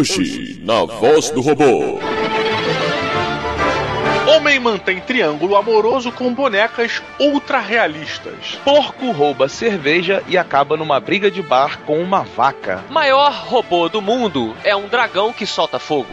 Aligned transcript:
Hoje, 0.00 0.58
na 0.64 0.82
voz 0.86 1.28
do 1.28 1.42
robô. 1.42 1.98
Homem 4.34 4.58
mantém 4.58 4.98
triângulo 4.98 5.54
amoroso 5.54 6.10
com 6.10 6.32
bonecas 6.32 7.02
ultra 7.18 7.58
realistas. 7.58 8.58
Porco 8.64 9.10
rouba 9.10 9.46
cerveja 9.46 10.22
e 10.26 10.38
acaba 10.38 10.74
numa 10.74 10.98
briga 10.98 11.30
de 11.30 11.42
bar 11.42 11.80
com 11.80 12.02
uma 12.02 12.22
vaca. 12.22 12.82
Maior 12.88 13.44
robô 13.46 13.90
do 13.90 14.00
mundo 14.00 14.56
é 14.64 14.74
um 14.74 14.88
dragão 14.88 15.34
que 15.34 15.44
solta 15.44 15.78
fogo. 15.78 16.08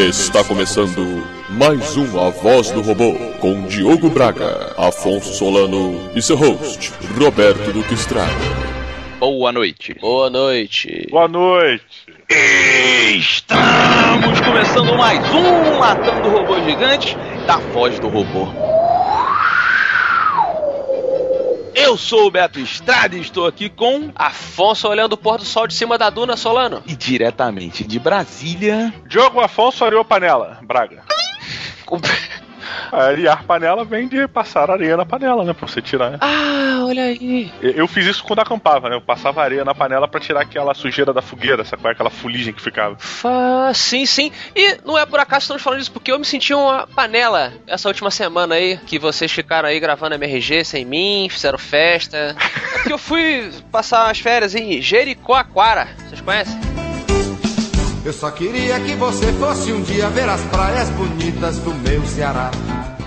Está 0.00 0.42
começando 0.42 1.24
mais 1.48 1.96
um 1.96 2.18
A 2.18 2.30
Voz 2.30 2.72
do 2.72 2.80
Robô 2.80 3.14
com 3.38 3.68
Diogo 3.68 4.10
Braga, 4.10 4.74
Afonso 4.76 5.32
Solano 5.32 6.10
e 6.12 6.20
seu 6.20 6.34
host, 6.34 6.92
Roberto 7.16 7.72
Duque 7.72 7.94
Estrada. 7.94 8.79
Boa 9.20 9.52
noite. 9.52 9.92
Boa 10.00 10.30
noite. 10.30 11.06
Boa 11.10 11.28
noite. 11.28 11.84
Estamos 13.18 14.40
começando 14.40 14.96
mais 14.96 15.20
um 15.34 15.78
Matando 15.78 16.30
Robô 16.30 16.58
Gigante 16.62 17.14
da 17.46 17.58
Voz 17.58 17.98
do 17.98 18.08
Robô. 18.08 18.48
Eu 21.74 21.98
sou 21.98 22.28
o 22.28 22.30
Beto 22.30 22.58
Estrada 22.60 23.14
e 23.14 23.20
estou 23.20 23.46
aqui 23.46 23.68
com 23.68 24.10
Afonso 24.14 24.88
olhando 24.88 25.12
o 25.12 25.18
pôr 25.18 25.36
do 25.36 25.44
sol 25.44 25.66
de 25.66 25.74
cima 25.74 25.98
da 25.98 26.08
duna, 26.08 26.34
Solano. 26.34 26.82
e 26.86 26.96
diretamente 26.96 27.84
de 27.86 27.98
Brasília, 27.98 28.90
Diogo 29.06 29.40
Afonso 29.40 29.84
areou 29.84 30.02
panela, 30.02 30.58
Braga. 30.62 31.04
Arear 32.92 33.44
panela 33.44 33.84
vem 33.84 34.08
de 34.08 34.26
passar 34.28 34.70
areia 34.70 34.96
na 34.96 35.06
panela, 35.06 35.44
né? 35.44 35.52
Pra 35.52 35.66
você 35.66 35.80
tirar. 35.80 36.18
Ah, 36.20 36.84
olha 36.86 37.04
aí. 37.04 37.52
Eu 37.60 37.86
fiz 37.86 38.06
isso 38.06 38.24
quando 38.24 38.40
acampava, 38.40 38.88
né? 38.88 38.96
Eu 38.96 39.00
passava 39.00 39.42
areia 39.42 39.64
na 39.64 39.74
panela 39.74 40.08
pra 40.08 40.20
tirar 40.20 40.42
aquela 40.42 40.74
sujeira 40.74 41.12
da 41.12 41.22
fogueira, 41.22 41.64
sabe? 41.64 41.82
qual 41.82 41.90
é 41.90 41.94
Aquela 41.94 42.10
fuligem 42.10 42.52
que 42.52 42.62
ficava. 42.62 42.96
Fa... 42.98 43.72
Sim, 43.74 44.06
sim. 44.06 44.32
E 44.54 44.78
não 44.84 44.96
é 44.96 45.04
por 45.04 45.20
acaso 45.20 45.40
que 45.40 45.44
estamos 45.44 45.62
falando 45.62 45.78
disso, 45.80 45.92
porque 45.92 46.12
eu 46.12 46.18
me 46.18 46.24
senti 46.24 46.54
uma 46.54 46.86
panela 46.86 47.52
essa 47.66 47.88
última 47.88 48.10
semana 48.10 48.54
aí, 48.54 48.78
que 48.86 48.98
vocês 48.98 49.30
ficaram 49.30 49.68
aí 49.68 49.78
gravando 49.78 50.14
MRG 50.14 50.64
sem 50.64 50.84
mim, 50.84 51.28
fizeram 51.30 51.58
festa. 51.58 52.36
É 52.70 52.82
porque 52.82 52.92
eu 52.92 52.98
fui 52.98 53.50
passar 53.70 54.10
as 54.10 54.20
férias 54.20 54.54
em 54.54 54.80
Jericoacoara. 54.80 55.88
Vocês 56.08 56.20
conhecem? 56.20 56.69
Eu 58.02 58.14
só 58.14 58.30
queria 58.30 58.80
que 58.80 58.94
você 58.94 59.30
fosse 59.34 59.70
um 59.72 59.82
dia 59.82 60.08
ver 60.08 60.26
as 60.26 60.40
praias 60.46 60.88
bonitas 60.90 61.58
do 61.58 61.74
meu 61.74 62.04
Ceará. 62.06 62.50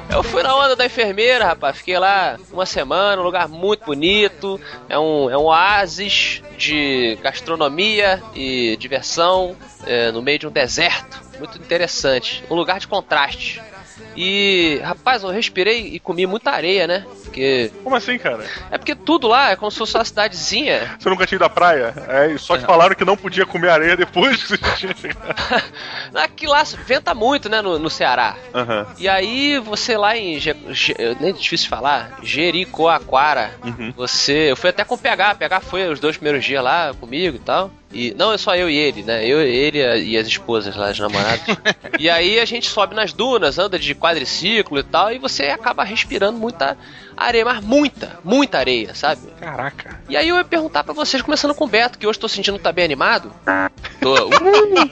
Eu 0.07 0.21
fui 0.21 0.43
na 0.43 0.55
onda 0.55 0.75
da 0.75 0.85
enfermeira, 0.85 1.45
rapaz. 1.45 1.77
Fiquei 1.77 1.97
lá 1.97 2.37
uma 2.51 2.67
semana, 2.67 3.19
um 3.19 3.25
lugar 3.25 3.49
muito 3.49 3.85
bonito. 3.85 4.61
É 4.87 4.99
um, 4.99 5.31
é 5.31 5.35
um 5.35 5.45
oásis 5.45 6.43
de 6.59 7.17
gastronomia 7.23 8.21
e 8.35 8.77
diversão 8.77 9.55
é, 9.87 10.11
no 10.11 10.21
meio 10.21 10.37
de 10.37 10.47
um 10.47 10.51
deserto. 10.51 11.19
Muito 11.39 11.57
interessante. 11.57 12.43
Um 12.47 12.53
lugar 12.53 12.79
de 12.79 12.87
contraste. 12.87 13.59
E, 14.15 14.79
rapaz, 14.83 15.23
eu 15.23 15.29
respirei 15.29 15.87
e 15.87 15.99
comi 15.99 16.25
muita 16.25 16.51
areia, 16.51 16.85
né? 16.87 17.05
Porque. 17.23 17.71
Como 17.83 17.95
assim, 17.95 18.17
cara? 18.17 18.45
É 18.69 18.77
porque 18.77 18.93
tudo 18.95 19.27
lá 19.27 19.51
é 19.51 19.55
como 19.55 19.71
se 19.71 19.77
fosse 19.77 19.95
uma 19.97 20.05
cidadezinha. 20.05 20.95
Você 20.99 21.09
nunca 21.09 21.25
tinha 21.25 21.37
ido 21.37 21.45
à 21.45 21.49
praia? 21.49 21.93
É, 22.07 22.37
só 22.37 22.57
te 22.57 22.65
falaram 22.65 22.95
que 22.95 23.03
não 23.05 23.17
podia 23.17 23.45
comer 23.45 23.69
areia 23.69 23.97
depois 23.97 24.41
que 24.43 24.49
você 24.49 24.57
tinha 24.77 24.95
chegado. 24.95 25.35
Aqui 26.15 26.45
lá 26.47 26.63
venta 26.85 27.13
muito, 27.13 27.49
né? 27.49 27.61
No, 27.61 27.79
no 27.79 27.89
Ceará. 27.89 28.35
Aham. 28.53 28.85
E 28.99 29.07
aí, 29.09 29.57
você 29.59 29.97
lá 29.97 30.15
em. 30.17 30.39
Je, 30.39 30.55
Je- 30.69 30.95
nem 31.19 31.29
é 31.31 31.33
difícil 31.33 31.69
falar. 31.69 32.19
Jericoacoara. 32.21 33.51
Uhum. 33.63 33.93
Você. 33.95 34.51
Eu 34.51 34.55
fui 34.55 34.69
até 34.69 34.83
com 34.83 34.95
o 34.95 34.97
PH. 34.97 35.35
PH 35.35 35.59
foi 35.61 35.87
os 35.89 35.99
dois 35.99 36.17
primeiros 36.17 36.43
dias 36.45 36.63
lá 36.63 36.93
comigo 36.99 37.35
e 37.35 37.39
tal. 37.39 37.71
E, 37.91 38.11
não, 38.17 38.33
é 38.33 38.39
só 38.39 38.55
eu 38.55 38.67
e 38.69 38.75
ele, 38.75 39.03
né? 39.03 39.23
Eu, 39.23 39.39
ele 39.39 39.77
e 40.03 40.17
as 40.17 40.25
esposas 40.25 40.75
lá, 40.75 40.87
as 40.89 40.97
namoradas. 40.97 41.41
e 41.99 42.09
aí 42.09 42.39
a 42.39 42.45
gente 42.45 42.67
sobe 42.67 42.95
nas 42.95 43.13
dunas, 43.13 43.59
anda 43.59 43.77
de 43.77 43.93
quadriciclo 44.03 44.77
e 44.79 44.83
tal, 44.83 45.13
e 45.13 45.17
você 45.17 45.43
acaba 45.43 45.81
respirando 45.85 46.37
muita 46.37 46.77
areia, 47.15 47.45
mas 47.45 47.63
muita, 47.63 48.19
muita 48.21 48.57
areia, 48.57 48.93
sabe? 48.93 49.21
Caraca. 49.39 49.97
E 50.09 50.17
aí 50.17 50.27
eu 50.27 50.35
ia 50.35 50.43
perguntar 50.43 50.83
pra 50.83 50.93
vocês, 50.93 51.23
começando 51.23 51.55
com 51.55 51.63
o 51.63 51.67
Beto, 51.67 51.97
que 51.97 52.05
hoje 52.05 52.19
tô 52.19 52.27
sentindo 52.27 52.57
que 52.57 52.63
tá 52.63 52.73
bem 52.73 52.83
animado. 52.83 53.31
Tô. 54.01 54.27
Uh! 54.27 54.29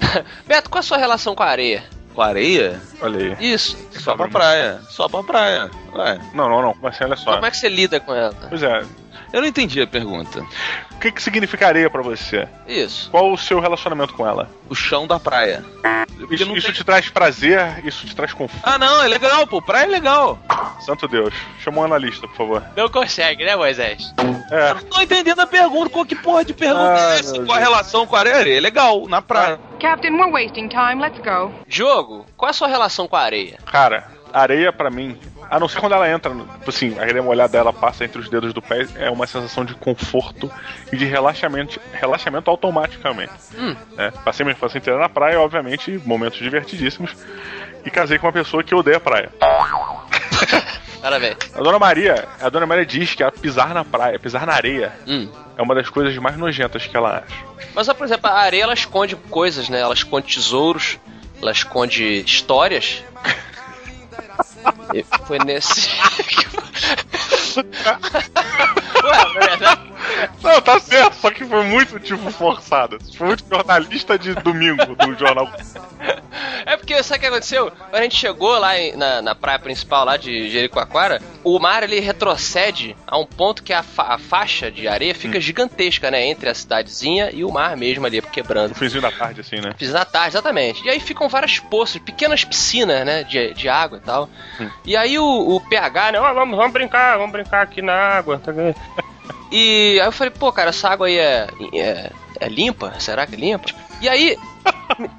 Beto, 0.48 0.70
qual 0.70 0.80
a 0.80 0.82
sua 0.82 0.96
relação 0.96 1.34
com 1.34 1.42
a 1.42 1.46
areia? 1.46 1.84
com 2.14 2.20
areia, 2.20 2.78
Olha 3.00 3.36
aí. 3.38 3.52
Isso. 3.52 3.76
só 3.92 4.14
pra 4.14 4.28
praia. 4.28 4.80
Só 4.90 5.08
pra 5.08 5.22
praia. 5.22 5.70
Ué, 5.94 6.20
Não, 6.34 6.46
não, 6.48 6.60
não. 6.60 6.76
Mas 6.82 6.94
assim, 6.94 7.04
olha 7.04 7.16
só. 7.16 7.32
Como 7.34 7.46
é 7.46 7.50
que 7.50 7.56
você 7.56 7.68
lida 7.70 8.00
com 8.00 8.14
ela? 8.14 8.34
Pois 8.50 8.62
é. 8.62 8.84
Eu 9.32 9.40
não 9.40 9.48
entendi 9.48 9.80
a 9.80 9.86
pergunta. 9.86 10.44
O 10.92 10.98
que, 10.98 11.10
que 11.10 11.22
significa 11.22 11.66
areia 11.66 11.90
pra 11.90 12.02
você? 12.02 12.46
Isso. 12.66 13.10
Qual 13.10 13.32
o 13.32 13.36
seu 13.38 13.58
relacionamento 13.60 14.14
com 14.14 14.26
ela? 14.26 14.48
O 14.68 14.74
chão 14.74 15.06
da 15.06 15.18
praia. 15.18 15.64
Isso, 16.30 16.46
não 16.46 16.56
isso 16.56 16.66
tem- 16.68 16.76
te 16.76 16.84
traz 16.84 17.08
prazer? 17.10 17.84
Isso 17.84 18.06
te 18.06 18.14
traz 18.14 18.32
conforto? 18.32 18.62
Ah, 18.64 18.78
não, 18.78 19.02
é 19.02 19.08
legal, 19.08 19.44
pô. 19.46 19.60
Praia 19.60 19.84
é 19.84 19.88
legal. 19.88 20.38
Santo 20.86 21.08
Deus. 21.08 21.34
Chama 21.62 21.80
um 21.80 21.84
analista, 21.84 22.28
por 22.28 22.36
favor. 22.36 22.62
Não 22.76 22.88
consegue, 22.88 23.44
né, 23.44 23.56
Moisés? 23.56 24.12
É. 24.50 24.70
Eu 24.70 24.74
não 24.76 24.82
tô 24.84 25.00
entendendo 25.00 25.40
a 25.40 25.46
pergunta. 25.46 25.90
Qual 25.90 26.04
que 26.04 26.14
porra 26.14 26.44
de 26.44 26.54
pergunta 26.54 26.94
Ah, 26.94 27.14
é 27.14 27.18
essa? 27.18 27.44
Qual 27.44 27.56
a 27.56 27.60
relação 27.60 28.06
com 28.06 28.14
a 28.14 28.20
areia? 28.20 28.36
Areia 28.36 28.58
é 28.58 28.60
legal, 28.60 29.08
na 29.08 29.20
praia. 29.20 29.58
Captain, 29.80 30.12
we're 30.12 30.30
wasting 30.30 30.68
time. 30.68 31.00
Let's 31.02 31.18
go. 31.18 31.52
Diogo, 31.66 32.24
qual 32.36 32.50
a 32.50 32.52
sua 32.52 32.68
relação 32.68 33.08
com 33.08 33.16
a 33.16 33.20
areia? 33.22 33.58
Cara, 33.66 34.06
areia 34.32 34.72
pra 34.72 34.90
mim, 34.90 35.18
a 35.50 35.58
não 35.60 35.68
ser 35.68 35.80
quando 35.80 35.92
ela 35.94 36.08
entra, 36.10 36.34
tipo 36.34 36.70
assim, 36.70 36.98
a 36.98 37.02
areia 37.02 37.22
molhada 37.22 37.52
dela 37.52 37.72
passa 37.72 38.04
entre 38.04 38.20
os 38.20 38.28
dedos 38.28 38.52
do 38.52 38.62
pé, 38.62 38.86
é 38.96 39.10
uma 39.10 39.26
sensação 39.26 39.64
de 39.64 39.74
conforto 39.74 40.50
e 40.92 40.96
de 40.96 41.04
relaxamento, 41.04 41.80
relaxamento 41.92 42.50
automaticamente. 42.50 43.32
Hum. 43.56 43.76
né? 43.96 44.12
Passei 44.24 44.44
minha 44.44 44.54
infância 44.54 44.78
inteira 44.78 44.98
na 44.98 45.08
praia, 45.08 45.40
obviamente, 45.40 46.00
momentos 46.04 46.38
divertidíssimos. 46.38 47.14
E 47.84 47.90
casei 47.90 48.16
com 48.18 48.26
uma 48.26 48.32
pessoa 48.32 48.62
que 48.62 48.74
odeia 48.74 48.98
a 48.98 49.00
praia. 49.00 49.28
Parabéns. 51.02 51.36
A 51.52 51.60
dona 51.60 51.78
Maria, 51.80 52.28
a 52.40 52.48
dona 52.48 52.64
Maria 52.64 52.86
diz 52.86 53.12
que 53.14 53.22
ela 53.24 53.32
pisar 53.32 53.74
na 53.74 53.84
praia, 53.84 54.18
pisar 54.20 54.46
na 54.46 54.54
areia, 54.54 54.92
Hum. 55.06 55.28
é 55.56 55.62
uma 55.62 55.74
das 55.74 55.88
coisas 55.90 56.16
mais 56.18 56.36
nojentas 56.36 56.86
que 56.86 56.96
ela 56.96 57.24
acha. 57.26 57.36
Mas, 57.74 57.88
por 57.92 58.04
exemplo, 58.06 58.30
a 58.30 58.34
areia 58.34 58.62
ela 58.62 58.74
esconde 58.74 59.16
coisas, 59.16 59.68
né? 59.68 59.80
Ela 59.80 59.94
esconde 59.94 60.32
tesouros, 60.34 60.98
ela 61.40 61.50
esconde 61.50 62.20
histórias. 62.20 63.02
Foi 65.26 65.38
nesse. 65.38 65.88
Ué, 69.04 69.40
verdade, 69.40 69.91
Não, 70.42 70.60
tá 70.60 70.78
certo, 70.80 71.14
só 71.14 71.30
que 71.30 71.44
foi 71.44 71.64
muito, 71.64 71.98
tipo, 72.00 72.30
forçada. 72.30 72.98
Foi 73.16 73.28
muito 73.28 73.44
jornalista 73.48 74.18
de 74.18 74.34
domingo 74.34 74.94
do 74.96 75.14
jornal. 75.18 75.48
É 76.66 76.76
porque, 76.76 77.02
sabe 77.02 77.18
o 77.18 77.20
que 77.20 77.26
aconteceu? 77.26 77.70
Quando 77.70 77.94
a 77.94 78.02
gente 78.02 78.16
chegou 78.16 78.58
lá 78.58 78.70
na, 78.96 79.22
na 79.22 79.34
praia 79.34 79.58
principal 79.58 80.04
lá 80.04 80.16
de 80.16 80.48
Jericoacoara, 80.50 81.20
o 81.44 81.58
mar 81.58 81.82
ele 81.82 82.00
retrocede 82.00 82.96
a 83.06 83.18
um 83.18 83.26
ponto 83.26 83.62
que 83.62 83.72
a, 83.72 83.82
fa- 83.82 84.14
a 84.14 84.18
faixa 84.18 84.70
de 84.70 84.86
areia 84.88 85.14
fica 85.14 85.40
gigantesca, 85.40 86.10
né? 86.10 86.24
Entre 86.26 86.48
a 86.48 86.54
cidadezinha 86.54 87.30
e 87.32 87.44
o 87.44 87.50
mar 87.52 87.76
mesmo 87.76 88.06
ali, 88.06 88.20
quebrando. 88.22 88.70
No 88.70 88.74
finzinho 88.74 89.02
da 89.02 89.10
tarde, 89.10 89.40
assim, 89.40 89.56
né? 89.60 89.72
Fiz 89.76 89.92
na 89.92 90.04
tarde, 90.04 90.28
exatamente. 90.28 90.84
E 90.84 90.90
aí 90.90 91.00
ficam 91.00 91.28
várias 91.28 91.58
poças, 91.58 92.00
pequenas 92.00 92.44
piscinas, 92.44 93.04
né? 93.04 93.24
De, 93.24 93.52
de 93.54 93.68
água 93.68 93.98
e 93.98 94.00
tal. 94.00 94.28
E 94.84 94.96
aí 94.96 95.18
o, 95.18 95.24
o 95.56 95.60
PH, 95.60 96.12
né? 96.12 96.20
"Ó, 96.20 96.34
vamos, 96.34 96.56
vamos 96.56 96.72
brincar, 96.72 97.16
vamos 97.18 97.32
brincar 97.32 97.62
aqui 97.62 97.82
na 97.82 97.92
água. 97.94 98.38
tá 98.38 98.50
vendo?" 98.52 98.74
E 99.52 100.00
aí 100.00 100.06
eu 100.08 100.12
falei, 100.12 100.30
pô, 100.36 100.50
cara, 100.50 100.70
essa 100.70 100.88
água 100.88 101.06
aí 101.06 101.18
é, 101.18 101.46
é, 101.74 102.10
é 102.40 102.48
limpa? 102.48 102.94
Será 102.98 103.26
que 103.26 103.34
é 103.34 103.38
limpa? 103.38 103.68
E 104.00 104.08
aí 104.08 104.36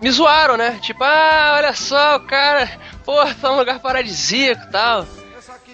me- 0.01 0.11
zoaram, 0.11 0.57
né? 0.57 0.79
Tipo, 0.81 1.03
ah, 1.03 1.53
olha 1.57 1.73
só, 1.73 2.15
o 2.17 2.21
cara, 2.21 2.69
pô, 3.05 3.13
tá 3.39 3.49
num 3.49 3.57
lugar 3.57 3.79
paradisíaco 3.79 4.63
e 4.67 4.71
tal. 4.71 5.05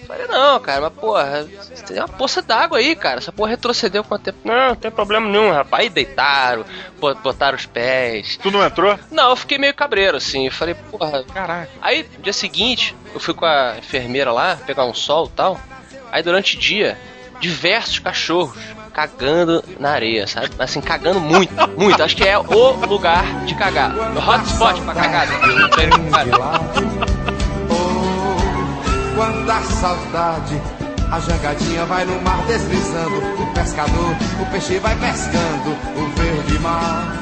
Falei, 0.06 0.26
não, 0.26 0.58
cara, 0.58 0.80
mas 0.80 0.92
porra, 0.94 1.46
tem 1.86 1.98
uma 1.98 2.08
poça 2.08 2.42
d'água 2.42 2.78
aí, 2.78 2.96
cara. 2.96 3.18
Essa 3.18 3.30
porra 3.30 3.50
retrocedeu 3.50 4.02
quanto 4.02 4.24
tempo? 4.24 4.38
Não, 4.44 4.68
não 4.70 4.74
tem 4.74 4.90
problema 4.90 5.28
nenhum, 5.28 5.52
rapaz. 5.52 5.84
Aí 5.84 5.88
deitaram, 5.88 6.64
bo- 6.98 7.14
botaram 7.16 7.56
os 7.56 7.64
pés. 7.66 8.36
Tu 8.42 8.50
não 8.50 8.64
entrou? 8.64 8.98
Não, 9.10 9.30
eu 9.30 9.36
fiquei 9.36 9.56
meio 9.56 9.72
cabreiro, 9.74 10.16
assim. 10.16 10.46
Eu 10.46 10.52
falei, 10.52 10.74
porra. 10.74 11.22
Caraca. 11.32 11.70
Aí, 11.80 12.08
no 12.16 12.22
dia 12.24 12.32
seguinte, 12.32 12.94
eu 13.14 13.20
fui 13.20 13.34
com 13.34 13.44
a 13.46 13.76
enfermeira 13.78 14.32
lá, 14.32 14.56
pegar 14.66 14.84
um 14.84 14.94
sol 14.94 15.26
e 15.26 15.36
tal. 15.36 15.60
Aí, 16.10 16.22
durante 16.24 16.56
o 16.56 16.58
dia, 16.58 16.98
diversos 17.40 17.98
cachorros 17.98 18.56
cagando 18.92 19.64
na 19.78 19.90
areia, 19.92 20.26
sabe? 20.26 20.50
Assim, 20.58 20.80
cagando 20.80 21.20
muito, 21.20 21.52
muito. 21.78 22.02
Acho 22.02 22.16
que 22.16 22.24
é 22.24 22.38
o 22.38 22.86
lugar 22.86 23.24
de 23.46 23.54
cagar. 23.54 23.92
O 23.94 24.18
hotspot 24.18 24.80
pra 24.82 24.94
cagar. 24.94 25.28
Oh, 27.70 29.16
quanta 29.16 29.60
saudade. 29.62 30.60
A 31.10 31.18
jangadinha 31.18 31.84
vai 31.86 32.04
no 32.04 32.20
mar 32.22 32.40
deslizando. 32.46 33.18
O 33.42 33.46
pescador, 33.52 34.14
o 34.40 34.46
peixe 34.46 34.78
vai 34.78 34.94
pescando. 34.96 35.70
O 35.96 36.08
verde 36.16 36.58
mar 36.60 37.16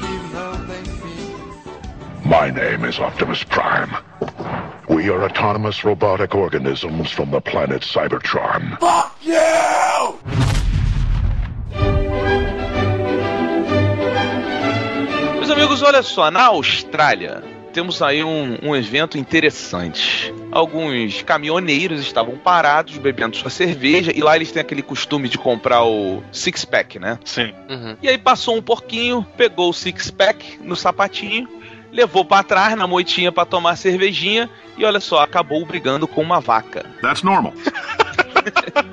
que 0.00 0.34
não 0.34 0.52
tem 0.66 0.84
fim. 0.84 1.36
My 2.24 2.50
name 2.52 2.88
is 2.88 2.98
Optimus 2.98 3.44
Prime. 3.44 3.96
Autonomous 5.10 5.84
robotic 5.84 6.34
organisms 6.34 7.10
from 7.10 7.30
the 7.30 7.40
planet 7.40 7.82
Cybertron. 7.82 8.78
Fuck 8.80 9.14
you! 9.22 10.18
Meus 15.34 15.50
amigos, 15.50 15.82
olha 15.82 16.02
só, 16.02 16.30
na 16.30 16.46
Austrália 16.46 17.42
temos 17.74 18.00
aí 18.00 18.22
um, 18.22 18.56
um, 18.62 18.76
evento 18.76 19.18
interessante. 19.18 20.32
Alguns 20.52 21.22
caminhoneiros 21.22 22.00
estavam 22.00 22.38
parados 22.38 22.96
bebendo 22.96 23.36
sua 23.36 23.50
cerveja 23.50 24.12
e 24.14 24.22
lá 24.22 24.36
eles 24.36 24.52
têm 24.52 24.62
aquele 24.62 24.82
costume 24.82 25.28
de 25.28 25.36
comprar 25.36 25.84
o 25.84 26.22
six 26.30 26.64
pack, 26.64 27.00
né? 27.00 27.18
Sim. 27.24 27.52
Uhum. 27.68 27.96
E 28.00 28.08
aí 28.08 28.16
passou 28.16 28.56
um 28.56 28.62
porquinho, 28.62 29.26
pegou 29.36 29.70
o 29.70 29.72
six 29.74 30.08
pack 30.10 30.58
no 30.62 30.76
sapatinho 30.76 31.48
levou 31.94 32.24
pra 32.24 32.42
trás 32.42 32.76
na 32.76 32.86
moitinha 32.86 33.30
pra 33.32 33.46
tomar 33.46 33.76
cervejinha 33.76 34.50
e 34.76 34.84
olha 34.84 35.00
só, 35.00 35.20
acabou 35.20 35.64
brigando 35.64 36.06
com 36.08 36.20
uma 36.20 36.40
vaca. 36.40 36.84
That's 37.00 37.22
normal. 37.22 37.54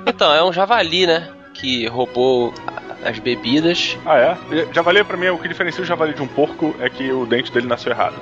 Então, 0.06 0.32
é 0.32 0.42
um 0.42 0.50
javali, 0.50 1.06
né? 1.06 1.28
Que 1.52 1.86
roubou 1.86 2.54
as 3.04 3.18
bebidas. 3.18 3.98
Ah, 4.06 4.16
é? 4.16 4.38
Javali, 4.72 5.04
pra 5.04 5.16
mim, 5.16 5.28
o 5.28 5.38
que 5.38 5.46
diferencia 5.46 5.82
o 5.82 5.86
javali 5.86 6.14
de 6.14 6.22
um 6.22 6.26
porco 6.26 6.74
é 6.80 6.88
que 6.88 7.12
o 7.12 7.26
dente 7.26 7.52
dele 7.52 7.66
nasceu 7.66 7.92
errado. 7.92 8.14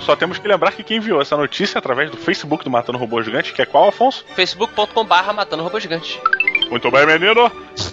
Só 0.00 0.14
temos 0.14 0.38
que 0.38 0.46
lembrar 0.46 0.72
que 0.72 0.84
quem 0.84 0.98
enviou 0.98 1.20
essa 1.20 1.36
notícia 1.36 1.78
através 1.78 2.10
do 2.10 2.16
Facebook 2.16 2.62
do 2.62 2.70
Matando 2.70 2.98
Robô 2.98 3.20
Gigante, 3.22 3.52
que 3.52 3.60
é 3.60 3.66
qual, 3.66 3.88
Afonso? 3.88 4.24
facebook.com 4.36 5.04
barra 5.04 5.32
matando 5.32 5.64
robô 5.64 5.80
gigante. 5.80 6.20
Muito 6.70 6.90
bem, 6.90 7.06
menino. 7.06 7.50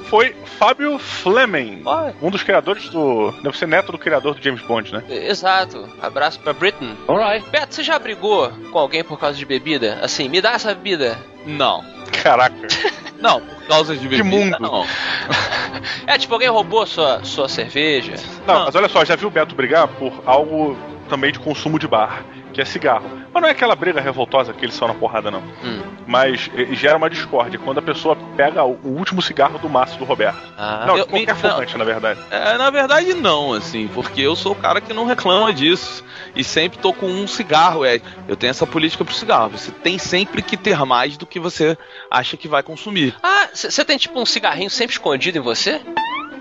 Foi 0.10 0.36
Fábio 0.58 0.98
Fleming, 0.98 1.81
Olha. 1.86 2.16
um 2.22 2.30
dos 2.30 2.42
criadores 2.44 2.90
do. 2.90 3.31
Deve 3.44 3.58
ser 3.58 3.68
neto 3.68 3.92
do 3.92 3.98
criador 3.98 4.34
do 4.36 4.42
James 4.44 4.62
Bond, 4.62 4.94
né? 4.94 5.04
Exato. 5.10 5.88
Abraço 6.02 6.40
pra 6.40 6.54
Britain. 6.54 6.96
Alright. 7.08 7.48
Beto, 7.50 7.75
você 7.75 7.84
já 7.84 7.98
brigou 8.00 8.52
com 8.72 8.80
alguém 8.80 9.04
por 9.04 9.20
causa 9.20 9.38
de 9.38 9.46
bebida? 9.46 10.00
Assim, 10.02 10.28
me 10.30 10.42
dá 10.42 10.54
essa 10.54 10.74
bebida. 10.74 11.18
Não. 11.46 11.84
Caraca. 12.24 12.56
Não, 13.20 13.40
por 13.40 13.68
causa 13.68 13.96
de 13.96 14.06
bebida. 14.08 14.24
mundo. 14.24 14.58
Não. 14.60 14.86
É, 16.06 16.18
tipo, 16.18 16.34
alguém 16.34 16.50
roubou 16.50 16.86
sua, 16.86 17.24
sua 17.24 17.48
cerveja? 17.50 18.14
Não, 18.46 18.54
Não. 18.60 18.66
mas 18.66 18.75
olha 18.75 18.88
só, 18.90 19.04
já 19.04 19.16
viu 19.16 19.28
o 19.30 19.31
Beto 19.31 19.56
brigar 19.56 19.88
por 19.88 20.12
algo 20.25 20.78
também 21.10 21.31
de 21.31 21.40
consumo 21.40 21.80
de 21.80 21.88
bar, 21.88 22.24
que 22.54 22.62
é 22.62 22.66
cigarro. 22.66 23.10
Mas 23.34 23.42
não 23.42 23.50
é 23.50 23.52
aquela 23.52 23.76
briga 23.76 24.00
revoltosa 24.00 24.54
que 24.54 24.64
eles 24.64 24.76
são 24.76 24.88
na 24.88 24.94
porrada, 24.94 25.32
não. 25.32 25.40
Hum. 25.64 25.82
Mas 26.06 26.50
gera 26.72 26.98
uma 26.98 27.10
discórdia 27.10 27.60
quando 27.60 27.80
a 27.80 27.82
pessoa 27.82 28.16
pega 28.38 28.64
o 28.64 28.78
último 28.84 29.22
cigarro 29.22 29.58
do 29.58 29.68
maço 29.68 29.98
do 29.98 30.06
Roberto. 30.06 30.38
Ah, 30.58 30.86
não, 30.88 30.98
eu- 30.98 31.06
de 31.06 31.10
qualquer 31.12 31.34
me- 31.36 31.42
fumante, 31.42 31.78
na 31.78 31.84
verdade. 31.84 32.20
É, 32.30 32.58
na 32.58 32.70
verdade, 32.70 33.14
não, 33.16 33.54
assim, 33.54 33.88
porque 33.88 34.22
eu 34.22 34.36
sou 34.36 34.52
o 34.52 34.56
cara 34.56 34.80
que 34.80 34.94
não 34.94 35.06
reclama 35.06 35.52
disso. 35.52 36.04
E 36.36 36.44
sempre 36.44 36.78
tô 36.80 36.94
com 36.94 37.08
um 37.08 37.28
cigarro, 37.28 37.84
é. 37.86 38.00
Eu 38.28 38.36
tenho 38.36 38.52
essa 38.52 38.66
política 38.68 39.04
pro 39.04 39.14
cigarro. 39.14 39.50
Você 39.52 39.72
tem 39.72 39.98
sempre 39.98 40.42
que 40.42 40.56
ter 40.58 40.78
mais 40.86 41.18
do 41.18 41.26
que 41.26 41.40
você 41.40 41.78
acha 42.10 42.38
que 42.38 42.48
vai 42.48 42.62
consumir. 42.64 43.16
Ah, 43.24 43.50
você 43.54 43.84
tem 43.86 43.98
tipo 43.98 44.20
um 44.20 44.26
cigarrinho 44.26 44.70
sempre 44.70 44.94
escondido 44.94 45.38
em 45.38 45.42
você? 45.42 45.82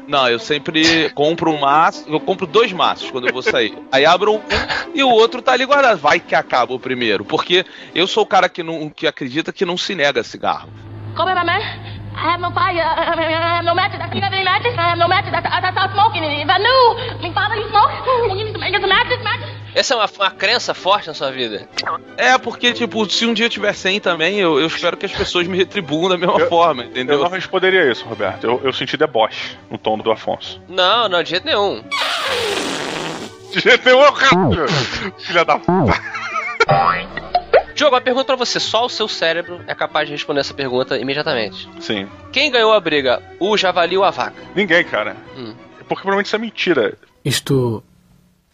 Não, 0.06 0.28
eu 0.28 0.38
sempre 0.38 1.10
compro 1.10 1.50
um 1.50 1.60
maço, 1.60 2.04
eu 2.08 2.20
compro 2.20 2.46
dois 2.46 2.72
maços 2.72 3.10
quando 3.10 3.28
eu 3.28 3.32
vou 3.32 3.42
sair. 3.42 3.76
Aí 3.90 4.04
abro 4.04 4.34
um 4.34 4.40
e 4.94 5.02
o 5.02 5.08
outro 5.08 5.40
tá 5.40 5.52
ali 5.52 5.64
guardado. 5.64 5.98
Vai 5.98 6.20
que 6.20 6.34
acaba 6.34 6.74
o 6.74 6.78
primeiro, 6.78 7.24
porque 7.24 7.64
eu 7.94 8.06
sou 8.06 8.24
o 8.24 8.26
cara 8.26 8.48
que, 8.48 8.62
não, 8.62 8.90
que 8.90 9.06
acredita 9.06 9.52
que 9.52 9.64
não 9.64 9.76
se 9.76 9.94
nega 9.94 10.22
cigarro. 10.22 10.68
Come 11.14 11.30
here, 11.30 11.38
my 11.38 11.44
man. 11.44 11.60
I 12.14 12.28
have 12.28 12.40
no 12.40 12.50
fire. 12.52 12.78
I 12.78 13.60
have 13.60 13.64
no 13.64 13.74
matches. 13.74 14.00
I 14.00 14.08
can't 14.08 14.22
have 14.22 14.32
any 14.32 14.44
matches. 14.44 14.76
I 14.76 14.92
have 14.92 14.98
no 14.98 15.08
matches. 15.08 15.32
I, 15.32 15.40
I, 15.40 15.60
I 15.64 15.72
stopped 15.72 15.94
smoking. 15.94 16.22
If 16.24 16.48
I 16.48 16.58
knew, 16.58 16.82
my 17.24 17.32
father, 17.32 17.56
you 17.56 17.68
smoke. 17.68 17.90
You 18.28 18.34
need 18.36 18.52
to 18.52 18.60
get 18.60 18.80
some 18.80 18.88
matches, 18.88 19.18
matches. 19.24 19.41
Essa 19.74 19.94
é 19.94 19.96
uma, 19.96 20.08
uma 20.18 20.30
crença 20.30 20.74
forte 20.74 21.08
na 21.08 21.14
sua 21.14 21.30
vida. 21.30 21.66
É, 22.16 22.36
porque, 22.36 22.72
tipo, 22.72 23.08
se 23.08 23.24
um 23.24 23.32
dia 23.32 23.46
eu 23.46 23.50
tiver 23.50 23.72
100 23.72 24.00
também, 24.00 24.38
eu, 24.38 24.60
eu 24.60 24.66
espero 24.66 24.96
que 24.96 25.06
as 25.06 25.12
pessoas 25.12 25.46
me 25.46 25.56
retribuam 25.56 26.08
da 26.10 26.18
mesma 26.18 26.38
Eu- 26.38 26.48
forma, 26.48 26.82
Eu 26.82 26.88
entendeu? 26.90 27.18
não 27.20 27.28
responderia 27.30 27.90
isso, 27.90 28.04
Roberto. 28.04 28.44
Eu, 28.44 28.60
eu 28.64 28.72
senti 28.72 28.96
deboche 28.96 29.56
no 29.70 29.78
tom 29.78 29.96
do 29.98 30.10
Afonso. 30.12 30.60
Não, 30.68 31.08
não, 31.08 31.22
de 31.22 31.30
jeito 31.30 31.46
nenhum. 31.46 31.82
De 33.52 33.60
jeito 33.60 33.84
nenhum, 33.84 34.12
cara. 34.12 34.68
Filha 35.18 35.44
da 35.44 35.58
puta. 35.58 36.00
Diogo, 37.74 37.94
uma 37.94 38.00
pergunta 38.00 38.26
pra 38.26 38.36
você. 38.36 38.60
Só 38.60 38.84
o 38.84 38.88
seu 38.88 39.08
cérebro 39.08 39.60
é 39.66 39.74
capaz 39.74 40.06
de 40.06 40.12
responder 40.12 40.40
essa 40.40 40.54
pergunta 40.54 40.98
imediatamente. 40.98 41.68
Sim. 41.80 42.06
Quem 42.30 42.50
ganhou 42.50 42.72
a 42.72 42.80
briga? 42.80 43.22
O 43.40 43.56
javali 43.56 43.96
ou 43.96 44.04
a 44.04 44.10
vaca? 44.10 44.34
Ninguém, 44.54 44.84
cara. 44.84 45.16
Hum. 45.36 45.54
Porque 45.88 46.02
provavelmente 46.02 46.26
isso 46.26 46.36
é 46.36 46.38
mentira. 46.38 46.98
Isto. 47.24 47.82